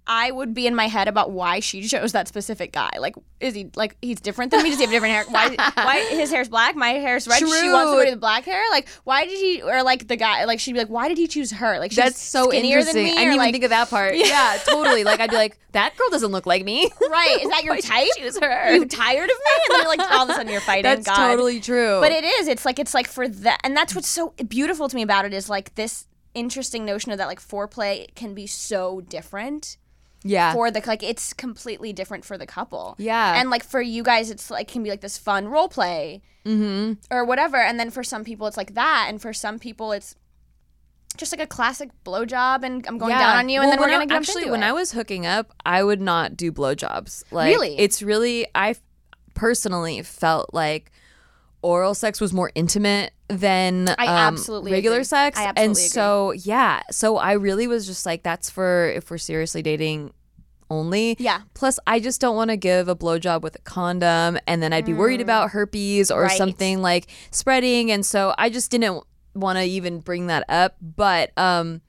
[0.07, 2.91] I would be in my head about why she chose that specific guy.
[2.99, 4.69] Like, is he like he's different than me?
[4.69, 5.25] Does he have different hair?
[5.29, 5.57] Why?
[5.77, 7.39] Why his hair's black, my hair's red?
[7.39, 7.71] She wants True.
[7.71, 8.63] somebody with black hair.
[8.71, 9.63] Like, why did he?
[9.63, 10.45] Or like the guy?
[10.45, 11.79] Like she'd be like, why did he choose her?
[11.79, 12.95] Like, she's That's so interesting.
[12.95, 13.13] than me.
[13.13, 14.15] I didn't like, even think of that part.
[14.25, 15.05] Yeah, totally.
[15.05, 16.91] Like I'd be like, that girl doesn't look like me.
[17.11, 17.39] right?
[17.43, 18.09] Is that your type?
[18.17, 18.75] Choose Are her.
[18.75, 19.75] you tired of me?
[19.75, 20.85] And then like all of a sudden you're fighting.
[20.85, 21.17] That's God.
[21.29, 22.01] totally true.
[22.01, 22.49] But it is.
[22.49, 25.33] It's like it's like for that, and that's what's so beautiful to me about it
[25.35, 29.77] is like this interesting notion of that like foreplay can be so different
[30.25, 30.53] yeah.
[30.53, 32.97] for the like it's completely different for the couple.
[32.99, 33.39] Yeah.
[33.39, 36.95] and like for you guys, it's like can be like this fun role play mm-hmm.
[37.15, 40.17] or whatever, and then for some people it's like that, and for some people it's
[41.17, 43.87] just like a classic blowjob, and I'm going down on you, and Well, then we're
[43.87, 47.23] when I- gonna get actually when I was hooking up, I would not do blowjobs.
[47.31, 47.79] Like, Really?
[47.79, 48.75] it's really I
[49.35, 50.91] personally felt like
[51.65, 55.05] oral sex was more intimate than I um, absolutely regular agree.
[55.05, 55.39] sex.
[55.39, 55.75] I and agree.
[55.75, 60.13] so yeah, so I really was just like, that's for if we're seriously dating
[60.71, 61.17] only.
[61.19, 61.41] Yeah.
[61.55, 64.87] Plus, I just don't want to give a blowjob with a condom, and then I'd
[64.87, 66.29] be worried about herpes or Mm.
[66.29, 66.39] Right.
[66.39, 69.03] something like spreading, and so I just didn't
[69.35, 70.77] want to even bring that up.
[70.81, 71.81] But um,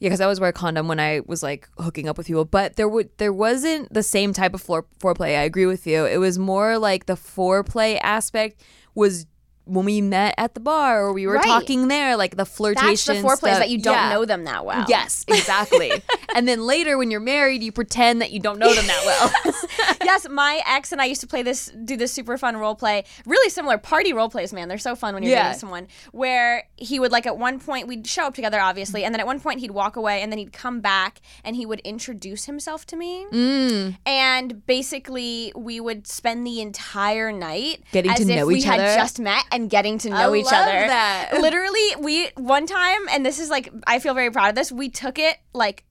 [0.00, 2.44] yeah, because I always wear a condom when I was like hooking up with people,
[2.44, 5.36] but there would there wasn't the same type of floor, foreplay.
[5.38, 6.04] I agree with you.
[6.06, 8.62] It was more like the foreplay aspect
[9.00, 9.26] was
[9.70, 11.44] when we met at the bar or we were Right.
[11.44, 12.86] talking there, like the flirtation.
[12.88, 13.58] That's the foreplay stuff.
[13.60, 14.10] that you don't Yeah.
[14.10, 14.84] know them that well.
[14.88, 15.92] Yes, exactly.
[16.34, 19.54] and then later when you're married, you pretend that you don't know them that well.
[20.04, 23.04] yes, my ex and I used to play this, do this super fun role play.
[23.26, 24.68] Really similar party role plays, man.
[24.68, 25.44] They're so fun when you're Yeah.
[25.48, 25.86] dating someone.
[26.12, 29.26] Where he would like at one point we'd show up together, obviously, and then at
[29.26, 32.86] one point he'd walk away, and then he'd come back and he would introduce himself
[32.86, 33.26] to me.
[33.32, 33.96] Mm.
[34.06, 38.64] And basically, we would spend the entire night Getting as to if know we each
[38.64, 38.94] had other.
[38.96, 40.86] just met and getting to know each love other.
[40.86, 41.30] that.
[41.40, 44.70] Literally, we one time, and this is like I feel very proud of this.
[44.72, 45.84] We took it like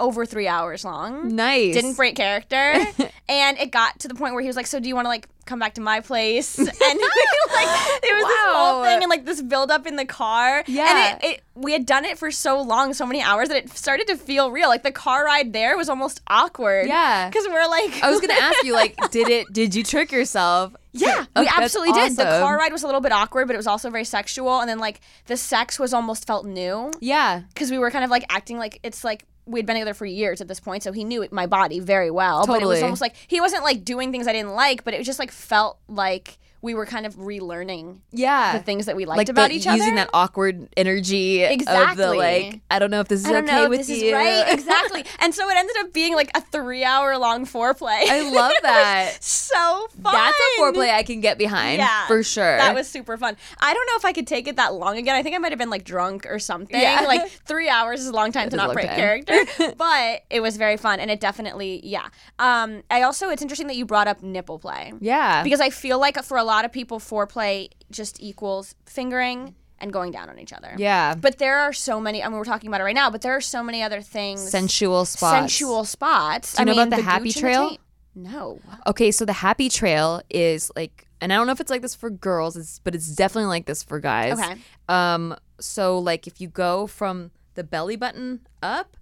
[0.00, 1.72] over three hours long nice.
[1.72, 2.56] didn't break character
[3.28, 5.08] and it got to the point where he was like so do you want to
[5.08, 9.24] like come back to my place and like it was this whole thing and like
[9.24, 11.12] this build up in the car Yeah.
[11.14, 13.70] and it, it we had done it for so long so many hours that it
[13.70, 17.28] started to feel real like the car ride there was almost awkward Yeah.
[17.28, 19.46] because we're like I was gonna ask you, like, did it?
[19.52, 20.74] Did you trick yourself?
[20.94, 22.16] Yeah, we absolutely did.
[22.16, 24.60] The car ride was a little bit awkward, but it was also very sexual.
[24.60, 27.42] And then like the sex was almost felt new Yeah.
[27.48, 30.40] because we were kind of like acting like it's like we'd been together for years
[30.40, 32.40] at this point, so he knew my body very well.
[32.46, 32.60] Totally.
[32.60, 35.02] But it was almost like he wasn't like doing things I didn't like, but it
[35.02, 38.56] just like felt like we were kind of relearning Yeah.
[38.56, 39.76] the things that we liked like about the, each other.
[39.76, 41.58] using that awkward energy of
[41.96, 44.00] the like I don't know if this is I don't okay know if with this
[44.00, 44.06] you.
[44.08, 44.44] is right.
[44.54, 45.04] Exactly.
[45.20, 48.08] and so it ended up being like a three hour long foreplay.
[48.08, 49.22] I love that.
[49.22, 50.12] so fun.
[50.14, 51.78] That's a foreplay I can get behind.
[51.78, 52.56] Yeah, for sure.
[52.56, 53.36] That was super fun.
[53.60, 55.16] I don't know if I could take it that long again.
[55.16, 56.80] I think I might have been like drunk or something.
[56.80, 57.04] Yeah.
[57.06, 58.96] Like three hours is a long time to not break time.
[58.96, 59.44] character,
[59.76, 62.08] but it was very fun and it definitely yeah.
[62.38, 65.42] Um, I also it's interesting that you brought up nipple play yeah.
[65.42, 70.12] because I feel like for a lot of people foreplay just equals fingering and going
[70.12, 70.74] down on each other.
[70.78, 71.14] yeah.
[71.14, 72.22] But there are so many.
[72.22, 74.48] I mean, we're talking about it right now, but there are so many other things.
[74.48, 75.36] sensual spots.
[75.36, 76.54] Sensual spots.
[76.54, 77.68] Do you I know mean, about the happy the trail?
[77.70, 77.80] taint-
[78.14, 78.60] No.
[78.86, 81.94] Okay, so the happy trail is like, and I don't know if it's like this
[81.94, 84.38] for girls, it's, but it's definitely like this for guys.
[84.38, 84.56] Okay.
[84.88, 88.96] Um, so like if you go from the belly button up,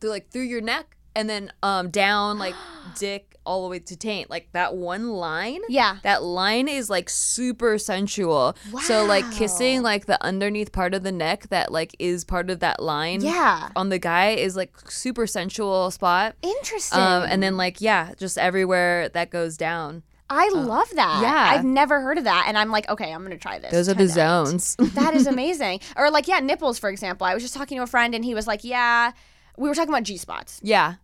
[0.00, 2.54] through like through your neck, and then um down like
[2.98, 5.60] dick all the way to taint, like that one line.
[5.68, 5.98] Yeah.
[6.02, 8.56] That line is like super sensual.
[8.82, 12.60] So like kissing like the underneath part of the neck that like is part of
[12.60, 13.20] that line.
[13.20, 13.68] Yeah.
[13.76, 16.36] On the guy is like super sensual spot.
[16.42, 16.98] Interesting.
[16.98, 20.02] Um, and then like yeah, just everywhere that goes down.
[20.30, 21.18] I love that.
[21.18, 21.50] Uh, yeah.
[21.50, 22.46] I've never heard of that.
[22.48, 23.70] And I'm like, okay, I'm going to try this.
[23.70, 24.74] Those are the zones.
[24.78, 25.80] that is amazing.
[25.96, 27.26] Or like, yeah, nipples, for example.
[27.26, 29.12] I was just talking to a friend and he was like, yeah,
[29.56, 30.94] we were talking about G spots yeah.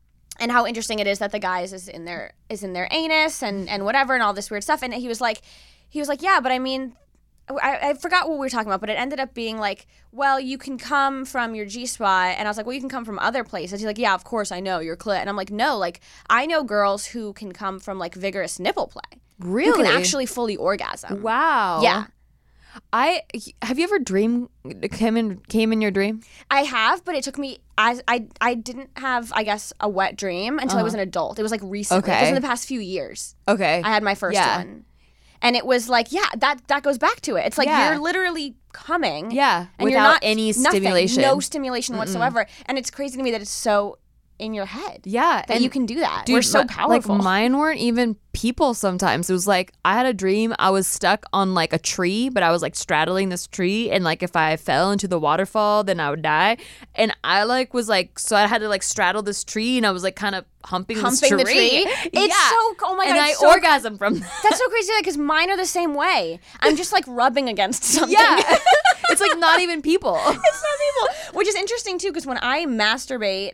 [0.41, 3.43] And how interesting it is that the guys is in their is in their anus
[3.43, 4.83] and and whatever and all this weird stuff.
[4.83, 5.43] And he was like,
[5.89, 6.97] he was like, yeah, but I mean,
[7.63, 10.39] I, I forgot what we were talking about, but it ended up being like, well,
[10.39, 13.05] you can come from your G spot, and I was like, well, you can come
[13.05, 13.81] from other places.
[13.81, 16.47] He's like, yeah, of course, I know your clit, and I'm like, no, like I
[16.47, 19.83] know girls who can come from like vigorous nipple play, who Really?
[19.85, 21.23] can actually fully orgasm.
[21.23, 21.81] Wow.
[21.83, 22.05] Yeah.
[22.93, 23.23] I
[23.63, 24.49] have you ever dreamed
[24.93, 26.23] came in came in your dream?
[26.51, 27.59] I have, but it took me.
[27.79, 31.39] as I I didn't have, I guess, a wet dream until I was an adult.
[31.39, 31.99] It was like recently.
[31.99, 32.21] It was Uh-huh.
[32.23, 32.29] Okay.
[32.29, 33.35] in the past few years.
[33.49, 33.83] Okay.
[33.85, 34.59] I had my first Yeah.
[34.59, 34.85] one,
[35.43, 37.47] and it was like, yeah, that that goes back to it.
[37.47, 37.91] It's like Yeah.
[37.91, 41.23] you're literally coming, yeah, and without you're not any nothing, stimulation.
[41.23, 42.47] no stimulation whatsoever.
[42.67, 43.99] And it's crazy to me that it's so
[44.41, 45.01] in your head.
[45.05, 46.25] yeah, that and you can do that.
[46.27, 47.15] dude, We're so powerful.
[47.17, 48.75] Like mine weren't even people.
[48.75, 50.55] Sometimes it was like I had a dream.
[50.59, 54.03] I was stuck on like a tree, but I was like straddling this tree, and
[54.05, 56.57] like if I fell into the waterfall, then I would die.
[56.95, 59.91] And I like was like so I had to like straddle this tree, and I
[59.91, 61.87] was like kind of humping, Humping the this tree?
[61.87, 62.49] It's yeah.
[62.51, 64.41] so- oh my god, and I so- orgasm from that.
[64.43, 66.39] That's so crazy Like, because mine are the same way.
[66.61, 68.13] I'm just like rubbing against something.
[68.19, 68.37] Yeah.
[69.11, 70.17] it's like not even people.
[70.17, 71.39] it's not people.
[71.39, 73.53] Which is interesting too, because when I masturbate,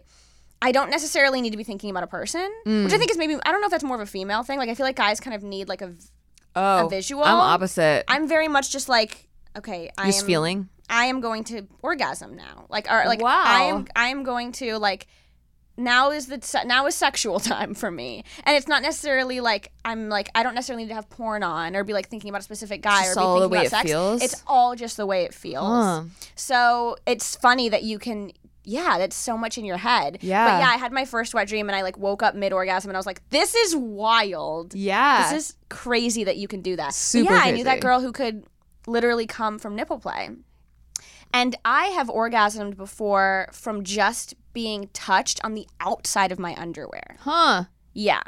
[0.66, 2.98] I don't necessarily need to be thinking about a person, which I mm.
[2.98, 4.58] think is maybe I don't know if that's more of a female thing.
[4.58, 5.94] Like I feel like guys kind of need like a.
[6.56, 7.22] Oh, visual?
[7.22, 8.02] I'm opposite.
[8.08, 10.68] I'm very much just like okay, I just am feeling.
[10.90, 12.66] I am going to orgasm now.
[12.68, 13.44] Like or like Wow.
[13.46, 15.06] I am I am going to like
[15.76, 20.08] now is the now is sexual time for me and it's not necessarily like i'm
[20.08, 22.44] like i don't necessarily need to have porn on or be like thinking about a
[22.44, 24.22] specific guy Just or be all the thinking way about it sex feels?
[24.22, 26.04] it's all just the way it feels Huh.
[26.34, 28.32] so it's funny that you can
[28.66, 30.44] yeah that's so much in your head Yeah.
[30.44, 32.90] but yeah i had my first wet dream and i like woke up mid orgasm
[32.90, 35.30] and i was like this is wild Yeah.
[35.30, 36.88] this is crazy that you can do that.
[36.88, 38.44] But Super yeah, I knew that girl who could
[38.86, 40.30] literally come from nipple play.
[41.32, 47.16] And I have orgasmed before from just being touched on the outside of my underwear.
[47.20, 47.64] huh.
[47.92, 48.22] Yeah.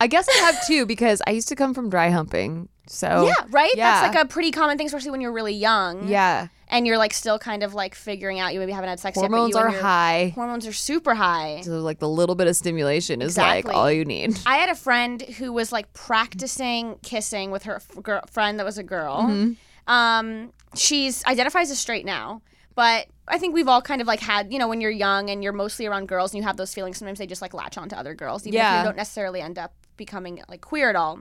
[0.00, 2.68] I guess I have too because I used to come from dry humping.
[2.88, 3.72] So yeah, right?
[3.74, 4.02] yeah.
[4.02, 6.06] That's like a pretty common thing, especially when you're really young.
[6.08, 6.48] yeah.
[6.68, 9.54] And you're like still kind of like figuring out you maybe haven't had sex Hormones
[9.54, 9.64] yet.
[9.64, 10.32] are high.
[10.34, 11.60] Hormones are super high.
[11.62, 13.68] So like the little bit of stimulation is Exactly.
[13.72, 14.36] like all you need.
[14.46, 18.64] I had a friend who was like practicing kissing with her f- girl, friend that
[18.66, 19.22] was a girl.
[19.22, 19.52] Mm-hmm.
[19.92, 22.42] Um, she's identifies as straight now,
[22.74, 25.42] but I think we've all kind of like had, you know, when you're young and
[25.44, 27.88] you're mostly around girls and you have those feelings, sometimes they just like latch on
[27.90, 28.78] to other girls, even if Yeah.
[28.80, 31.20] you don't necessarily end up becoming like queer at all.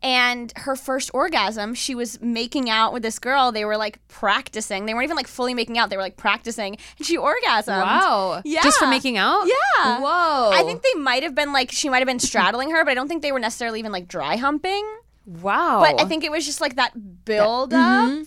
[0.00, 3.50] And her first orgasm, she was making out with this girl.
[3.50, 4.86] They were like practicing.
[4.86, 5.90] They weren't even like fully making out.
[5.90, 7.66] They were like practicing, and she orgasmed.
[7.68, 8.42] Wow.
[8.44, 8.62] Yeah.
[8.62, 9.44] Just for making out?
[9.46, 10.00] Yeah.
[10.00, 10.50] Whoa.
[10.52, 12.94] I think they might have been like she might have been straddling her, but I
[12.94, 14.86] don't think they were necessarily even like dry humping.
[15.26, 15.80] Wow.
[15.80, 18.22] But I think it was just like that build up, mm-hmm.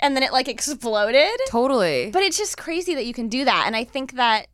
[0.00, 1.40] and then it like exploded.
[1.48, 2.10] totally.
[2.12, 4.48] But it's just crazy that you can do that, and I think that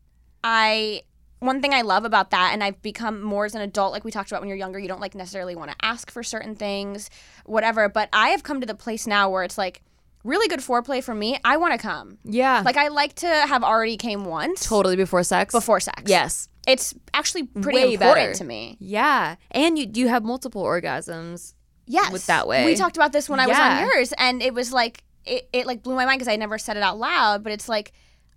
[0.44, 1.02] I
[1.40, 4.10] one thing I love about that, and I've become more as an adult, like we
[4.10, 7.10] talked about when you're younger, you don't like necessarily want to ask for certain things,
[7.44, 7.88] whatever.
[7.88, 9.82] But I have come to the place now where it's like
[10.22, 11.38] really good foreplay for me.
[11.44, 12.18] I want to come.
[12.24, 12.62] yeah.
[12.64, 15.52] Like I like to have already came once totally before sex?
[15.52, 16.02] before sex.
[16.06, 16.48] Yes.
[16.66, 18.34] it's actually pretty Way important better.
[18.34, 18.76] to me.
[18.78, 19.36] Yeah.
[19.50, 21.54] And you you have multiple orgasms.
[21.86, 22.64] Yes, with that way.
[22.66, 25.66] We talked about this when I was on yours, and it was like it, it
[25.66, 27.42] like blew my mind because I never said it out loud.
[27.42, 27.92] But it's like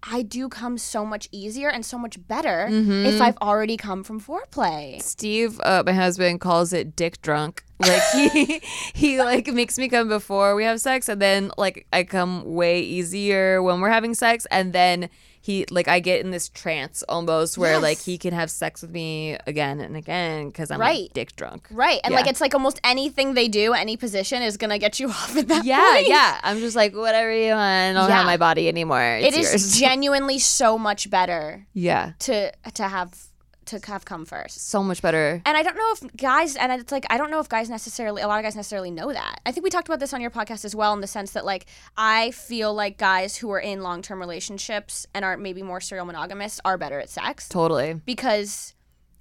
[0.06, 3.06] I do come so much easier and so much better Mm-hmm.
[3.06, 5.02] if I've already come from foreplay.
[5.02, 7.63] Steve, uh, my husband, calls it dick drunk.
[7.80, 8.60] Like he
[8.94, 12.82] he like makes me come before we have sex, and then like I come way
[12.82, 15.10] easier when we're having sex, and then
[15.45, 18.91] he like I get in this trance almost where like he can have sex with
[18.91, 21.01] me again and again because I'm Right.
[21.01, 21.67] like dick drunk.
[21.69, 22.19] Right, and Yeah.
[22.19, 25.49] like it's like almost anything they do, any position is gonna get you off at
[25.49, 26.08] that Yeah, point.
[26.08, 26.39] yeah.
[26.43, 27.62] I'm just like whatever you want.
[27.62, 28.15] I don't Yeah.
[28.17, 29.17] have my body anymore.
[29.21, 33.12] It's It is genuinely so much better yeah, to to have
[33.67, 34.69] to have come first.
[34.69, 35.41] so much better.
[35.45, 38.21] And I don't know if guys, and it's like, I don't know if guys necessarily,
[38.21, 39.39] a lot of guys necessarily know that.
[39.45, 41.45] I think we talked about this on your podcast as well, in the sense that,
[41.45, 41.65] like,
[41.97, 46.06] I feel like guys who are in long term relationships and are maybe more serial
[46.06, 47.93] monogamous are better at sex Totally.
[48.06, 48.73] because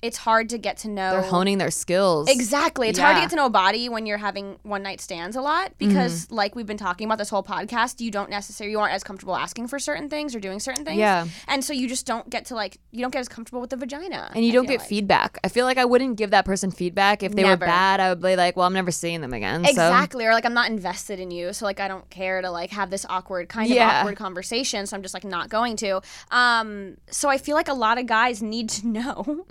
[0.03, 1.12] it's hard to get to know.
[1.12, 2.29] They're honing their skills.
[2.29, 2.88] Exactly.
[2.88, 5.41] It's hard to get to know a body when you're having one night stands a
[5.41, 6.35] lot because, Mm-hmm.
[6.35, 9.37] like we've been talking about this whole podcast, you don't necessarily, you aren't as comfortable
[9.37, 10.99] asking for certain things or doing certain things.
[10.99, 11.27] Yeah.
[11.49, 13.77] And so you just don't get to, like, you don't get as comfortable with the
[13.77, 14.31] vagina.
[14.35, 14.88] And you I don't get like.
[14.88, 15.38] feedback.
[15.45, 17.53] I feel like I wouldn't give that person feedback if they Never.
[17.53, 18.01] were bad.
[18.01, 19.65] I would be like, well, I'm never seeing them again.
[19.65, 20.27] So Exactly.
[20.27, 22.91] Or like I'm not invested in you, so like I don't care to like have
[22.91, 26.01] this awkward kind of awkward conversation, so I'm just like not going to.
[26.31, 29.45] Um so I feel like a lot of guys need to know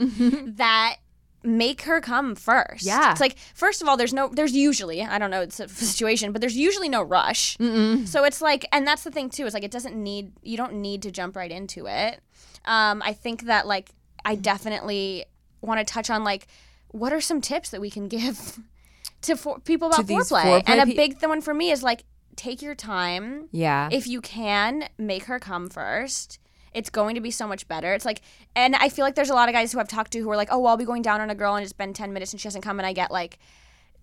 [0.45, 0.97] that
[1.43, 2.84] make her come first.
[2.84, 3.12] Yeah.
[3.12, 6.32] It's like first of all there's no there's usually, I don't know it's a situation,
[6.32, 7.58] but there's usually no rush.
[7.58, 10.73] So it's like and that's the thing too, is like it doesn't need you don't
[10.75, 12.19] need to jump right into it.
[12.65, 13.89] Um I think that like
[14.23, 15.25] I definitely
[15.62, 16.47] want to touch on like
[16.89, 18.60] what are some tips that we can give
[19.23, 20.62] to for- people about these foreplay.
[20.62, 22.04] foreplay And a big th- one for me is like
[22.36, 23.49] take your time.
[23.51, 23.89] yeah.
[23.91, 26.39] If you can, make her come first.
[26.73, 27.93] It's going to be so much better.
[27.93, 28.21] It's like,
[28.55, 30.38] and I feel like there's a lot of guys who I've talked to who are
[30.38, 32.34] like, oh, well, I'll be going down on a girl and it's been 10 minutes
[32.34, 32.79] and she hasn't come.
[32.79, 33.39] And I get like,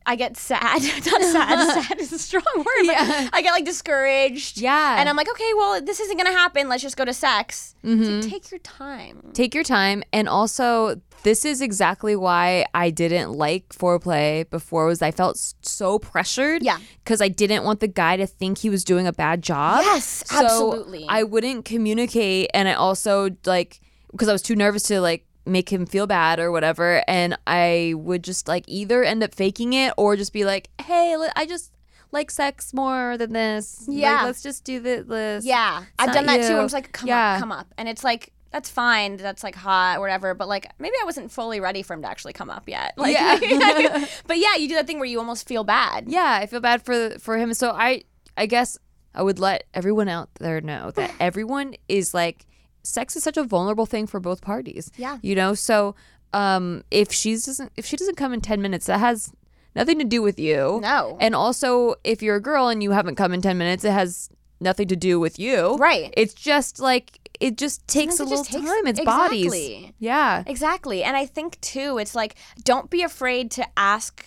[0.06, 0.60] I get sad.
[1.06, 1.84] Not sad.
[1.84, 2.84] sad is a strong word.
[2.84, 3.28] Yeah.
[3.32, 4.58] I get like discouraged.
[4.58, 4.98] Yeah.
[4.98, 6.68] And I'm like, okay, well, this isn't going to happen.
[6.68, 7.74] Let's just go to sex.
[7.84, 8.20] Mm-hmm.
[8.20, 9.30] like, take your time.
[9.34, 10.02] Take your time.
[10.12, 15.98] And also, this is exactly why I didn't like foreplay before was I felt so
[15.98, 16.62] pressured.
[16.62, 16.78] Yeah.
[17.04, 19.82] Because I didn't want the guy to think he was doing a bad job.
[19.84, 21.06] Yes, So absolutely.
[21.08, 22.50] I wouldn't communicate.
[22.54, 23.80] And I also, like,
[24.12, 27.02] because I was too nervous to, like, make him feel bad or whatever.
[27.08, 31.16] And I would just, like, either end up faking it or just be like, hey,
[31.36, 31.72] I just
[32.10, 33.86] like sex more than this.
[33.86, 34.22] Like, Yeah.
[34.24, 35.44] let's just do thi- this.
[35.44, 36.56] Yeah, I've done that too.
[36.56, 37.34] I'm just like, come Yeah.
[37.34, 39.18] up, come up, and it's like that's fine.
[39.18, 40.32] That's like hot, or whatever.
[40.32, 42.94] But like maybe I wasn't fully ready for him to actually come up yet.
[42.96, 43.38] Like, Yeah.
[44.26, 46.04] but yeah, you do that thing where you almost feel bad.
[46.08, 47.52] yeah, I feel bad for for him.
[47.52, 48.04] So I
[48.38, 48.78] I guess
[49.14, 52.46] I would let everyone out there know that everyone is like
[52.82, 54.90] sex is such a vulnerable thing for both parties.
[54.96, 55.18] Yeah.
[55.22, 55.94] You know, so
[56.34, 59.32] um if she's doesn't if she doesn't come in 10 minutes that has
[59.74, 60.78] nothing to do with you.
[60.82, 61.16] No.
[61.20, 64.28] And also if you're a girl and you haven't come in 10 minutes it has
[64.60, 65.76] nothing to do with you.
[65.76, 66.12] Right.
[66.16, 68.86] It's just like it just takes Sometimes a little takes- time.
[68.88, 69.92] It's bodies.
[70.00, 70.42] Yeah.
[70.46, 71.04] Exactly.
[71.04, 74.24] And I think too, it's like don't be afraid to ask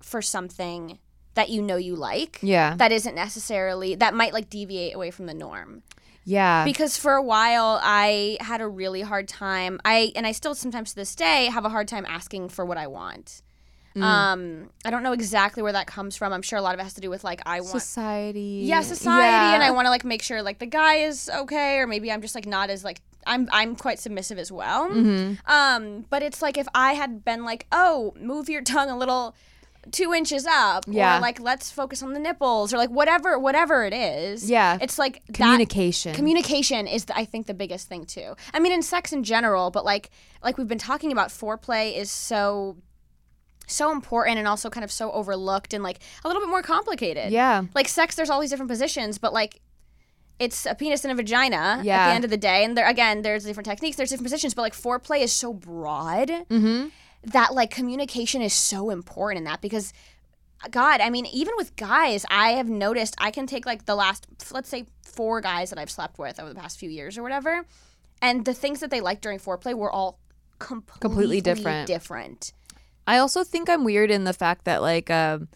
[0.00, 0.98] for something
[1.34, 2.38] that you know you like.
[2.42, 2.76] Yeah.
[2.76, 5.82] That isn't necessarily that might like deviate away from the norm.
[6.26, 6.64] Yeah.
[6.64, 9.80] because for a while I had a really hard time.
[9.84, 12.76] I and I still sometimes to this day have a hard time asking for what
[12.76, 13.40] I want.
[13.94, 14.02] Mm.
[14.02, 16.32] Um, I don't know exactly where that comes from.
[16.34, 18.62] I'm sure a lot of it has to do with like I want society.
[18.64, 19.54] yeah society, Yeah.
[19.54, 22.20] and I want to like make sure like the guy is okay, or maybe I'm
[22.20, 24.90] just like not as like I'm I'm quite submissive as well.
[24.90, 25.50] Mm-hmm.
[25.50, 29.34] Um, but it's like if I had been like, oh, move your tongue a little
[29.92, 31.18] two inches up, Yeah.
[31.18, 34.50] or like let's focus on the nipples, or like whatever whatever it is.
[34.50, 34.78] Yeah.
[34.80, 36.14] it's like that- communication.
[36.14, 39.70] communication is the, i think the biggest thing too i mean in sex in general
[39.70, 40.10] but like
[40.42, 42.76] like we've been talking about foreplay is so
[43.66, 47.32] so important and also kind of so overlooked and like a little bit more complicated.
[47.32, 47.64] Yeah.
[47.74, 49.60] Like sex, there's all these different positions, but like
[50.38, 52.62] it's a penis and a vagina at the end of the day.
[52.64, 56.28] And there again, there's different techniques, there's different positions, but like foreplay is so broad
[56.28, 56.88] Mm-hmm.
[57.26, 59.92] That like communication is so important in that because
[60.70, 64.26] God, I mean, even with guys, I have noticed I can take like the last,
[64.52, 67.64] let's say, four guys that I've slept with over the past few years or whatever,
[68.22, 70.18] and the things that they liked during foreplay were all
[70.58, 71.86] completely, different.
[71.86, 72.52] Different.
[73.06, 75.48] I also think I'm weird in the fact that like um,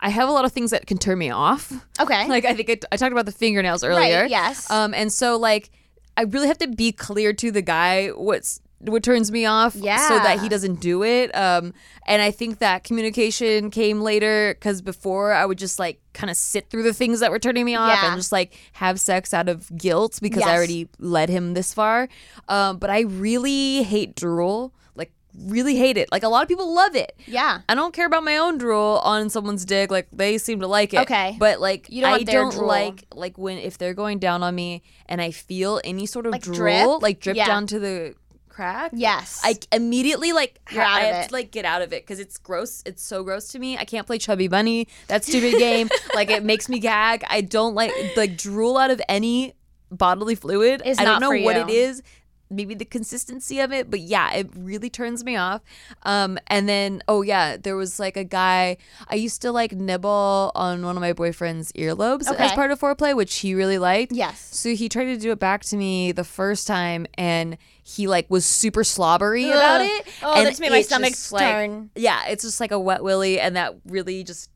[0.00, 1.72] I have a lot of things that can turn me off.
[2.00, 2.26] Okay.
[2.28, 4.22] Like I think I, I talked about the fingernails earlier.
[4.22, 4.70] Right, yes.
[4.70, 5.70] Um, and so like
[6.16, 10.08] I really have to be clear to the guy what's what turns me off, yeah.
[10.08, 11.34] so that he doesn't do it.
[11.36, 11.72] Um,
[12.06, 16.36] and I think that communication came later because before I would just like kind of
[16.36, 18.08] sit through the things that were turning me off Yeah.
[18.08, 22.08] and just like have sex out of guilt because I already led him this far.
[22.48, 24.72] Um, but I really hate drool.
[24.94, 26.08] Like really hate it.
[26.10, 27.14] Like a lot of people love it.
[27.26, 27.60] yeah.
[27.68, 29.90] I don't care about my own drool on someone's dick.
[29.90, 31.00] Like they seem to like it.
[31.00, 31.36] Okay.
[31.38, 32.66] But like You don't I don't drool.
[32.66, 36.32] like like when if they're going down on me and I feel any sort of
[36.32, 37.02] Like drool drip?
[37.02, 37.46] like drip Yeah.
[37.46, 38.14] down to the
[38.56, 38.90] crack.
[38.94, 39.40] Yes.
[39.44, 41.28] I immediately like You're I have it.
[41.28, 42.82] to like get out of it because it's gross.
[42.86, 43.76] It's so gross to me.
[43.76, 44.88] I can't play Chubby Bunny.
[45.08, 45.88] That stupid game.
[46.14, 47.24] Like it makes me gag.
[47.28, 49.52] I don't like like drool out of any
[49.90, 50.80] bodily fluid.
[50.84, 52.02] Is I don't know what it is.
[52.48, 55.62] Maybe the consistency of it, but yeah, it really turns me off.
[56.04, 58.76] Um, and then oh yeah, there was like a guy
[59.08, 62.54] I used to like nibble on one of my boyfriend's earlobes as Okay.
[62.54, 64.12] part of foreplay, which he really liked.
[64.12, 64.38] Yes.
[64.56, 68.28] So he tried to do it back to me the first time, and he like
[68.28, 70.06] was super slobbery about it.
[70.20, 71.90] Oh, and that's made my stomach just, like- turn.
[71.94, 74.50] yeah, it's just like a wet willy, and that really just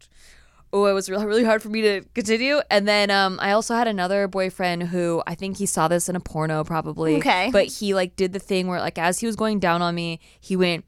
[0.73, 2.61] oh, it was really really hard for me to continue.
[2.71, 6.17] And then um, I also had another boyfriend who I think he saw this in
[6.17, 7.19] a porno probably.
[7.19, 7.51] Okay.
[7.53, 10.19] but he like did the thing where like as he was going down on me,
[10.41, 10.85] he went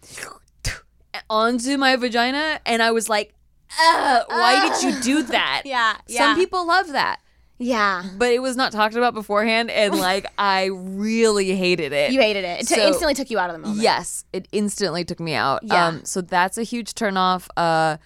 [1.30, 3.34] onto my vagina, and I was like.
[3.80, 5.62] Ugh, why did you do that?
[5.64, 6.34] Yeah, Some yeah.
[6.34, 7.20] people love that
[7.62, 8.02] Yeah.
[8.18, 12.44] but it was not talked about beforehand and like i really hated it You hated
[12.44, 12.60] it.
[12.62, 13.80] It t- instantly took you out of the moment.
[13.80, 15.86] yes it instantly took me out Yeah.
[15.86, 17.96] um so that's a huge turnoff uh,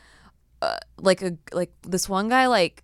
[0.63, 2.83] uh like a like this one guy like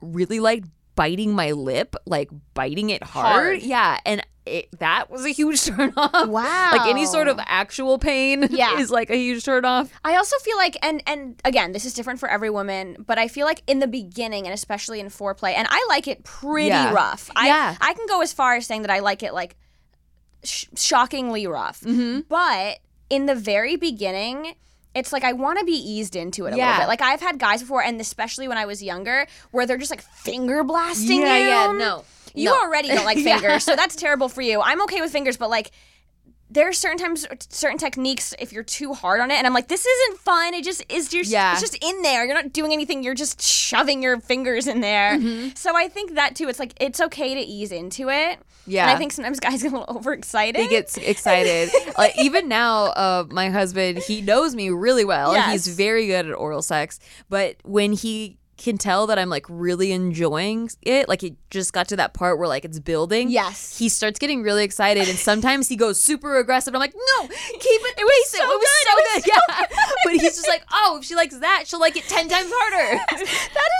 [0.00, 3.62] really liked biting my lip like biting it hard, Hard.
[3.62, 6.70] yeah and it, that was a huge turn off Wow.
[6.72, 8.78] like any sort of actual pain Yeah.
[8.78, 11.94] is like a huge turn off I also feel like, and and again, this is
[11.94, 15.54] different for every woman, but I feel like in the beginning, and especially in foreplay,
[15.54, 16.92] and I like it pretty Yeah.
[16.92, 17.30] rough.
[17.36, 17.76] I, Yeah.
[17.80, 19.56] I can go as far as saying that I like it like
[20.44, 21.80] sh- shockingly rough.
[21.82, 22.20] Mm-hmm.
[22.28, 22.78] But
[23.10, 24.54] in the very beginning.
[24.94, 26.66] It's like I want to be eased into it a Yeah.
[26.66, 26.88] little bit.
[26.88, 30.02] Like I've had guys before, and especially when I was younger, where they're just like
[30.02, 31.48] finger blasting yeah you.
[31.48, 32.04] yeah no
[32.34, 32.60] You No.
[32.60, 33.38] already don't like Yeah.
[33.38, 34.60] fingers, so that's terrible for you.
[34.60, 35.70] I'm okay with fingers, but like
[36.50, 38.34] there are certain times, certain techniques.
[38.38, 40.52] If you're too hard on it, and I'm like, this isn't fun.
[40.52, 41.10] It just is.
[41.10, 41.52] You're, Yeah.
[41.52, 42.26] It's just in there.
[42.26, 43.02] You're not doing anything.
[43.02, 45.12] You're just shoving your fingers in there.
[45.18, 45.54] Mm-hmm.
[45.54, 46.48] So I think that too.
[46.50, 48.38] It's like it's okay to ease into it.
[48.66, 48.82] Yeah.
[48.82, 50.60] And I think sometimes guys get a little overexcited.
[50.60, 51.70] he gets excited.
[51.98, 55.34] like even now, uh, my husband he knows me really well.
[55.34, 59.46] and He's very good at oral sex, but when he can tell that I'm like
[59.48, 63.30] really enjoying it, like it just got to that part where like it's building.
[63.30, 63.76] Yes.
[63.78, 66.74] he starts getting really excited, and sometimes he goes super aggressive.
[66.74, 67.32] I'm like, no, keep
[67.62, 67.94] it.
[67.98, 69.32] It was so it was good, so it was good.
[69.32, 69.66] yeah,
[70.04, 72.98] but he's just like, oh, if she likes that, she'll like it ten times harder.
[73.10, 73.34] that is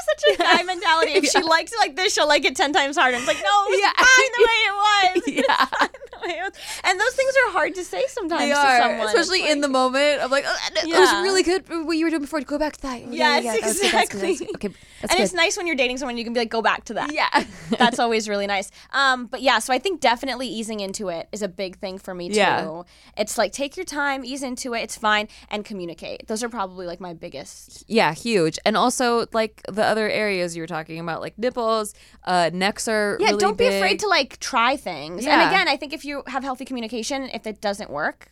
[0.09, 1.13] such a guy mentality.
[1.13, 3.19] If she likes it like this, she'll like it ten times harder.
[3.19, 3.93] It's like no, it was Yeah.
[3.97, 5.23] fine the way it was.
[5.43, 5.89] Yeah.
[6.27, 6.53] Way it was.
[6.85, 9.61] And those things are hard to say sometimes They to are, someone, especially It's in
[9.61, 10.23] the moment.
[10.23, 12.41] I'm like, "Oh, it was really good what you were doing before.
[12.43, 13.13] Go back to that.
[13.13, 14.49] Yes, yeah, good, good, exactly.
[14.71, 15.21] Okay, and good.
[15.21, 17.13] it's nice when you're dating someone you can be like, go back to that.
[17.13, 17.45] Yeah.
[17.79, 18.71] That's always really nice.
[18.93, 22.15] Um, but yeah, so I think definitely easing into it is a big thing for
[22.15, 22.37] me too.
[22.37, 22.83] Yeah.
[23.17, 26.29] It's like take your time, ease into it, it's fine, and communicate.
[26.29, 27.85] Those are probably like my biggest.
[27.89, 28.59] yeah, huge.
[28.65, 31.95] And also like the other areas you were talking about, like nipples,
[32.25, 33.75] uh, necks are Yeah, really don't be big.
[33.75, 35.25] afraid to like try things.
[35.25, 35.41] Yeah.
[35.41, 38.29] And again, I think if you have healthy communication, if it doesn't work,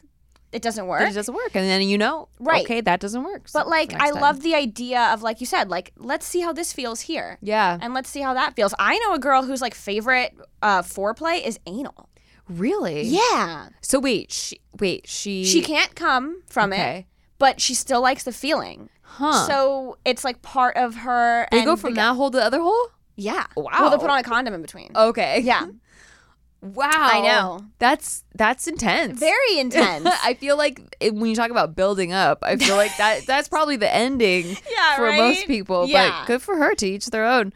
[0.53, 1.01] it doesn't work.
[1.01, 2.65] But it doesn't work, and then you know, Right.
[2.65, 3.49] Okay, that doesn't work.
[3.49, 4.21] So but like, I time.
[4.21, 7.39] love the idea of like you said, like let's see how this feels here.
[7.41, 8.75] Yeah, And let's see how that feels.
[8.79, 12.09] I know a girl whose like favorite uh, foreplay is anal.
[12.49, 13.03] really.
[13.03, 13.69] Yeah.
[13.81, 17.07] So wait, she wait, she She can't come from it,
[17.39, 18.89] but she still likes the feeling.
[19.03, 19.47] Huh.
[19.47, 21.47] So it's like part of her.
[21.51, 22.89] they and go from guy- that hole to the other hole.
[23.17, 23.45] Yeah.
[23.57, 23.71] Wow.
[23.81, 24.91] Well, they put on a condom in between.
[24.97, 25.41] Okay.
[25.41, 25.67] Yeah.
[26.63, 26.89] Wow.
[26.93, 27.65] I know.
[27.79, 29.19] That's that's intense.
[29.19, 30.09] Very intense.
[30.23, 33.49] I feel like it, when you talk about building up, I feel like that that's
[33.49, 35.87] probably the ending Yeah, for most people.
[35.87, 36.21] Yeah.
[36.21, 37.53] But good for her to each their own.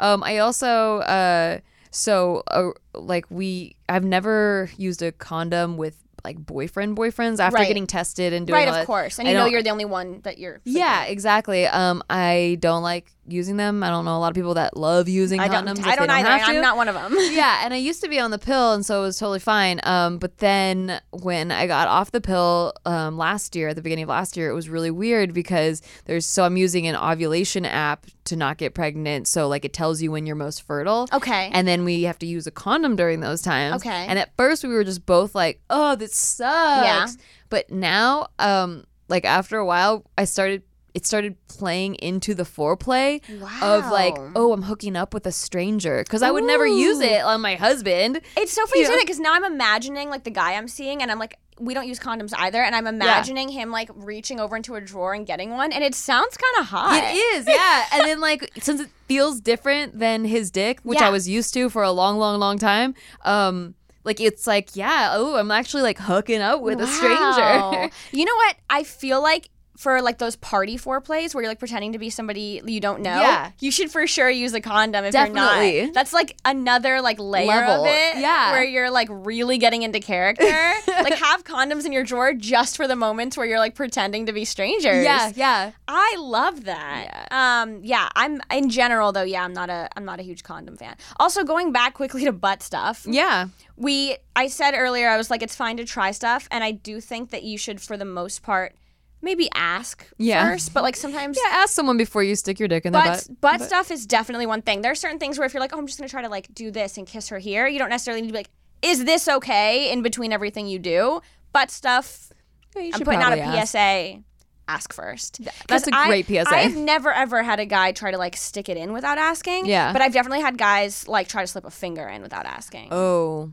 [0.00, 1.58] Um, I also uh,
[1.90, 7.68] so uh, like we I've never used a condom with like boyfriend boyfriends after Right.
[7.68, 9.18] getting tested and doing right, of course.
[9.18, 10.60] And I you know you're the only one that you're.
[10.64, 11.66] Yeah, exactly.
[11.66, 13.82] Um, I don't like using them.
[13.82, 15.40] I don't know a lot of people that love using.
[15.40, 15.66] I don't.
[15.66, 15.84] condoms.
[15.84, 16.28] I don't they either.
[16.28, 16.56] have and to.
[16.56, 17.14] I'm not one of them.
[17.32, 19.80] yeah, and I used to be on the pill, and so it was totally fine.
[19.84, 24.04] Um, but then when I got off the pill um, last year, at the beginning
[24.04, 28.06] of last year, it was really weird because there's so I'm using an ovulation app
[28.26, 29.28] to not get pregnant.
[29.28, 31.08] So like it tells you when you're most fertile.
[31.12, 31.50] Okay.
[31.52, 33.76] And then we have to use a condom during those times.
[33.76, 34.06] Okay.
[34.08, 37.06] And at first we were just both like, "Oh, this sucks." Yeah.
[37.48, 40.62] But now, um, like after a while, I started.
[40.96, 43.20] It started playing into the foreplay
[43.62, 47.20] of like, oh, I'm hooking up with a stranger because I would never use it
[47.22, 48.22] on my husband.
[48.34, 48.92] It's so funny you Yeah.
[48.96, 51.86] that because now I'm imagining like the guy I'm seeing, and I'm like, we don't
[51.86, 55.50] use condoms either, and I'm imagining him like reaching over into a drawer and getting
[55.50, 57.02] one, and it sounds kind of hot.
[57.04, 57.84] It is, yeah.
[57.92, 61.08] and then like since it feels different than his dick, which Yeah.
[61.08, 63.74] I was used to for a long, long, long time, um,
[64.04, 67.90] like it's like, yeah, oh, I'm actually like hooking up with a stranger.
[68.12, 68.56] you know what?
[68.70, 72.60] I feel like for like those party foreplays where you're like pretending to be somebody
[72.64, 73.50] you don't know, Yeah.
[73.60, 75.86] you should for sure use a condom if you're Definitely.
[75.86, 75.94] not.
[75.94, 77.84] That's like another like layer Level.
[77.84, 78.18] of it.
[78.18, 78.52] Yeah.
[78.52, 80.44] Where you're like really getting into character.
[80.88, 84.32] like have condoms in your drawer just for the moments where you're like pretending to
[84.32, 85.04] be strangers.
[85.04, 85.72] yeah, yeah.
[85.88, 87.28] I love that.
[87.30, 89.22] Um, yeah, I'm in general though.
[89.22, 90.96] Yeah, I'm not a I'm not a huge condom fan.
[91.18, 93.48] Also, going back quickly to butt stuff, Yeah.
[93.76, 97.00] we I said earlier I was like it's fine to try stuff, and I do
[97.00, 98.74] think that you should for the most part
[99.22, 100.48] maybe ask Yeah.
[100.50, 101.36] first, but like sometimes.
[101.42, 103.58] Yeah, ask someone before you stick your dick in their Butt, butt.
[103.58, 104.82] butt stuff is definitely one thing.
[104.82, 106.52] There are certain things where if you're like, oh, I'm just gonna try to like
[106.54, 108.50] do this and kiss her here, you don't necessarily need to be like,
[108.82, 111.20] is this okay in between everything you do?
[111.52, 112.30] Butt stuff,
[112.74, 113.72] Yeah, you I'm putting out a ask.
[113.72, 114.22] PSA.
[114.68, 115.40] Ask first.
[115.68, 116.44] That's a great PSA.
[116.48, 119.66] I've never ever had a guy try to like stick it in without asking.
[119.66, 119.92] Yeah.
[119.92, 122.88] But I've definitely had guys like try to slip a finger in without asking.
[122.90, 123.52] Oh.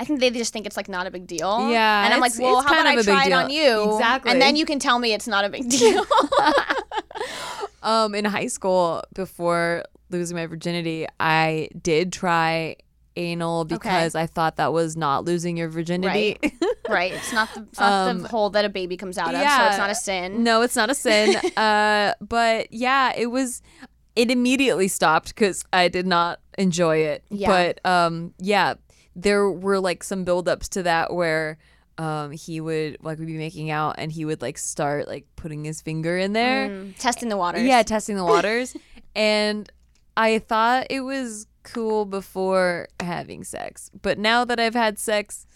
[0.00, 1.70] I think they just think it's like not a big deal.
[1.70, 3.92] Yeah, And I'm like, well, how about I try it on you?
[3.94, 4.32] Exactly.
[4.32, 6.04] And then you can tell me it's not a big deal.
[7.82, 12.76] Um, in high school, before losing my virginity, I did try
[13.16, 16.36] anal because I thought that was not losing your virginity.
[16.42, 16.52] right.
[16.90, 17.12] right.
[17.12, 19.66] It's not the, it's not Um, the hole that a baby comes out of, so
[19.66, 20.44] it's not a sin.
[20.44, 21.36] no, it's not a sin.
[21.56, 23.62] uh, but yeah, it was.
[24.16, 27.24] It immediately stopped because I did not enjoy it.
[27.30, 27.48] Yeah.
[27.48, 28.74] But um, yeah,
[29.14, 31.58] there were like some buildups to that where.
[31.98, 35.64] Um, he would like we'd be making out and he would like start like putting
[35.66, 36.70] his finger in there.
[36.70, 37.60] Mm, testing the waters.
[37.62, 38.74] Yeah, testing the waters.
[39.14, 39.70] and
[40.16, 45.46] I thought it was cool before having sex, but now that I've had sex,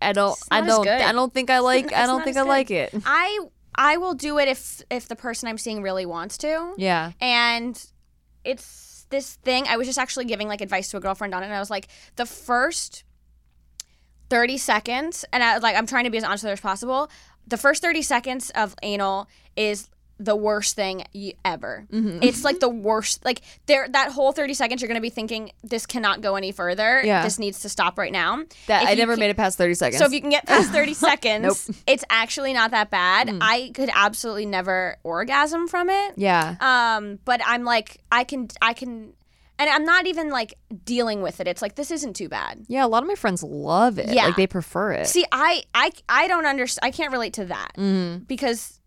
[0.00, 0.38] I don't.
[0.52, 0.86] I don't.
[0.86, 1.92] I don't think I like.
[1.96, 2.48] I don't think I good.
[2.48, 2.94] like it.
[3.04, 3.40] I
[3.74, 6.74] I will do it if if the person I'm seeing really wants to.
[6.76, 7.12] Yeah.
[7.20, 7.84] And
[8.44, 9.66] it's this thing.
[9.68, 11.70] I was just actually giving like advice to a girlfriend on it, and I was
[11.70, 11.86] like,
[12.16, 13.04] the first
[14.28, 17.08] 30 seconds, and I like, I'm trying to be as honest with her as possible.
[17.46, 19.88] The first 30 seconds of anal is
[20.22, 21.86] the worst thing you, ever.
[21.92, 22.22] Mm-hmm.
[22.22, 23.24] It's like the worst.
[23.24, 27.02] Like there, that whole 30 seconds, you're gonna be thinking this cannot go any further.
[27.04, 27.22] Yeah.
[27.24, 28.42] This needs to stop right now.
[28.68, 29.98] That If I never can- made it past thirty seconds.
[29.98, 31.76] so if you can get past 30 seconds, Nope.
[31.76, 31.82] Mm.
[31.86, 33.36] it's actually not that bad.
[33.40, 36.14] I could absolutely never orgasm from it.
[36.16, 36.56] yeah.
[36.60, 39.12] Um, but I'm like, I can, I can,
[39.58, 40.54] and I'm not even like
[40.84, 41.46] dealing with it.
[41.48, 42.64] It's like this isn't too bad.
[42.68, 44.12] Yeah, a lot of my friends love it.
[44.12, 44.26] Yeah.
[44.26, 45.06] Like they prefer it.
[45.06, 46.84] See, I, I, I don't understand.
[46.86, 48.26] I can't relate to that Mhm.
[48.26, 48.78] because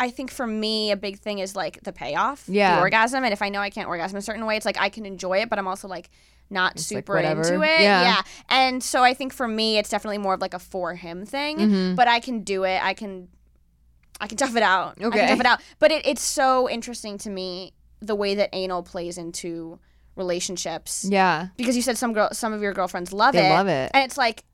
[0.00, 2.76] I think for me a big thing is like the payoff, Yeah.
[2.76, 3.22] the orgasm.
[3.22, 5.38] And if I know I can't orgasm a certain way, it's like I can enjoy
[5.42, 6.10] it, but I'm also like
[6.48, 7.42] not like, super whatever.
[7.42, 7.80] into it.
[7.82, 8.02] Yeah.
[8.02, 8.22] yeah.
[8.48, 11.58] And so I think for me, it's definitely more of like a for him thing.
[11.58, 11.96] Mhm.
[11.96, 12.82] But I can do it.
[12.82, 13.28] I can,
[14.20, 14.96] I can tough it out.
[15.00, 15.18] I Okay.
[15.18, 15.60] can tough it out.
[15.78, 19.78] But it, it's so interesting to me the way that anal plays into
[20.16, 21.48] relationships Yeah.
[21.56, 23.50] because you said some girl, some of your girlfriends love They it.
[23.50, 23.90] love it.
[23.94, 24.44] and it's like.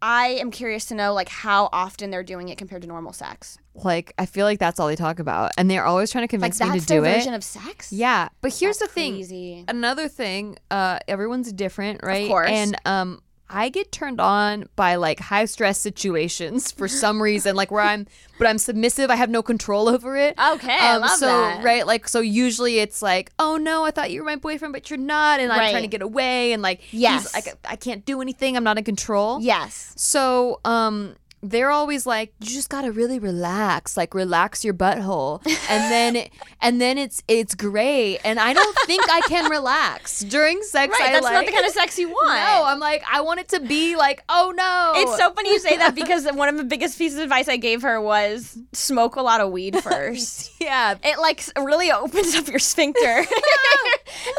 [0.00, 3.58] I am curious to know like how often they're doing it compared to normal sex.
[3.74, 6.52] Like I feel like that's all they talk about, and they're always trying to Like
[6.56, 7.14] convince me to do it.
[7.16, 7.92] version of sex.
[7.92, 9.14] yeah, but here's That's the thing.
[9.14, 9.64] crazy.
[9.68, 12.50] another thing uh everyone's different right Of course.
[12.50, 17.70] and um i get turned on by like high stress situations for some reason like
[17.70, 18.06] where i'm
[18.38, 21.64] but i'm submissive i have no control over it Okay, I love so that.
[21.64, 24.90] right like so usually it's like oh no i thought you were my boyfriend but
[24.90, 27.34] you're not and i'm trying to get away and like he's- Yes.
[27.34, 29.92] like I can't do anything i'm not in control Yes.
[29.96, 35.92] so, um, they're always like, you just gotta really relax, like relax your butthole, and
[35.92, 36.28] then,
[36.60, 38.18] and then it's it's great.
[38.24, 40.96] And I don't think I can relax during sex.
[40.98, 41.10] Right.
[41.10, 42.40] I that's like, not the kind of sex you want.
[42.40, 45.58] No, I'm like, I want it to be like, oh no, It's so funny you
[45.60, 49.16] say that because one of the biggest pieces of advice I gave her was smoke
[49.16, 50.50] a lot of weed first.
[50.60, 50.96] yeah.
[51.02, 53.24] it like really opens up your sphincter.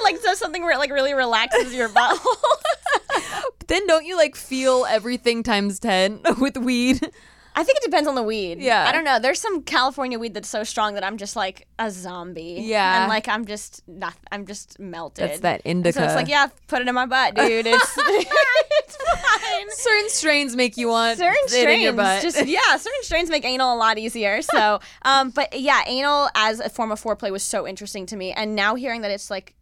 [0.04, 2.36] like does something where it like really relaxes your butthole.
[3.68, 7.10] then don't you like feel everything times 10 with weed?
[7.56, 8.60] I think it depends on the weed.
[8.62, 8.86] Yeah.
[8.88, 9.20] I don't know.
[9.20, 12.60] There's some California weed that's so strong that I'm just like a zombie.
[12.62, 13.02] Yeah.
[13.02, 14.16] And like I'm just not.
[14.32, 15.30] I'm just melted.
[15.30, 17.66] That's that And So it's like yeah, put it in my butt, dude.
[17.68, 19.72] It's it's fine.
[19.72, 22.22] Certain strains make you want certain it in strains your butt.
[22.22, 26.60] just yeah certain strains make anal a lot easier so um but yeah anal as
[26.60, 29.54] a form of foreplay was so interesting to me and now hearing that it's like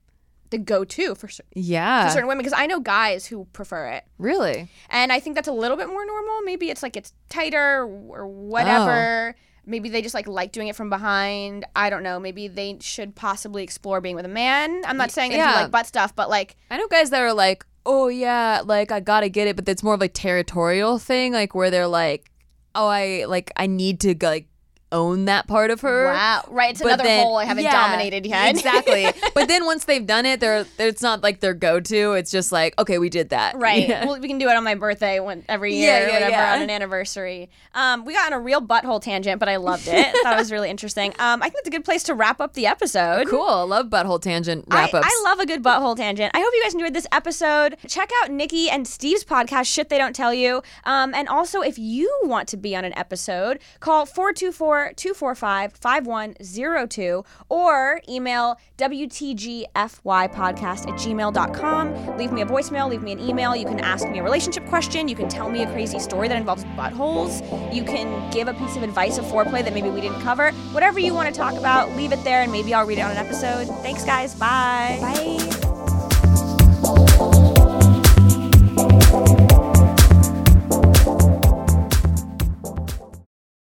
[0.49, 2.05] the go-to for, cer- yeah.
[2.07, 4.69] for certain women because i know guys who prefer it really?
[4.89, 8.27] and i think that's a little bit more normal maybe it's like it's tighter or
[8.27, 9.39] whatever Oh.
[9.65, 13.15] maybe they just like like doing it from behind i don't know maybe they should
[13.15, 15.55] possibly explore being with a man i'm not saying that yeah.
[15.55, 18.91] you like butt stuff but like I know guys that are like, "Oh yeah, like
[18.91, 21.87] I got to get it," but it's more of like territorial thing like where they're
[21.87, 22.29] like,
[22.75, 24.47] "Oh, I like I need to like
[24.91, 27.71] own that part of her." wow right it's But another then- hole i haven't yeah,
[27.71, 29.07] dominated yet Exactly.
[29.33, 32.13] but then once they've done it, they're it's not like their go-to.
[32.13, 33.55] It's just like, okay, we did that.
[33.57, 33.87] Right.
[33.89, 34.05] Yeah.
[34.05, 36.31] Well, we can do it on my birthday when every year Yeah, or yeah, whatever
[36.31, 36.53] yeah.
[36.55, 37.49] on an anniversary.
[37.73, 40.15] Um, we got on a real butthole tangent, but I loved it.
[40.23, 41.11] Thought it was really interesting.
[41.19, 43.27] Um, I think it's a good place to wrap up the episode.
[43.27, 43.43] Cool.
[43.47, 45.07] I love butthole tangent I, wrap ups.
[45.09, 46.31] I love a good butthole tangent.
[46.33, 47.77] I hope you guys enjoyed this episode.
[47.87, 50.61] Check out Nikki and Steve's podcast, Shit They Don't Tell You.
[50.85, 57.23] Um, and also, if you want to be on an episode, call 424 245 5102
[57.49, 62.17] or email WTGFYpodcast at gmail.com.
[62.17, 63.55] Leave me a voicemail, leave me an email.
[63.55, 65.07] You can ask me a relationship question.
[65.07, 67.41] You can tell me a crazy story that involves buttholes.
[67.73, 70.51] You can give a piece of advice of foreplay that maybe we didn't cover.
[70.71, 73.11] Whatever you want to talk about, leave it there and maybe I'll read it on
[73.11, 73.67] an episode.
[73.81, 74.35] Thanks, guys.
[74.35, 74.97] Bye.
[75.01, 75.76] Bye.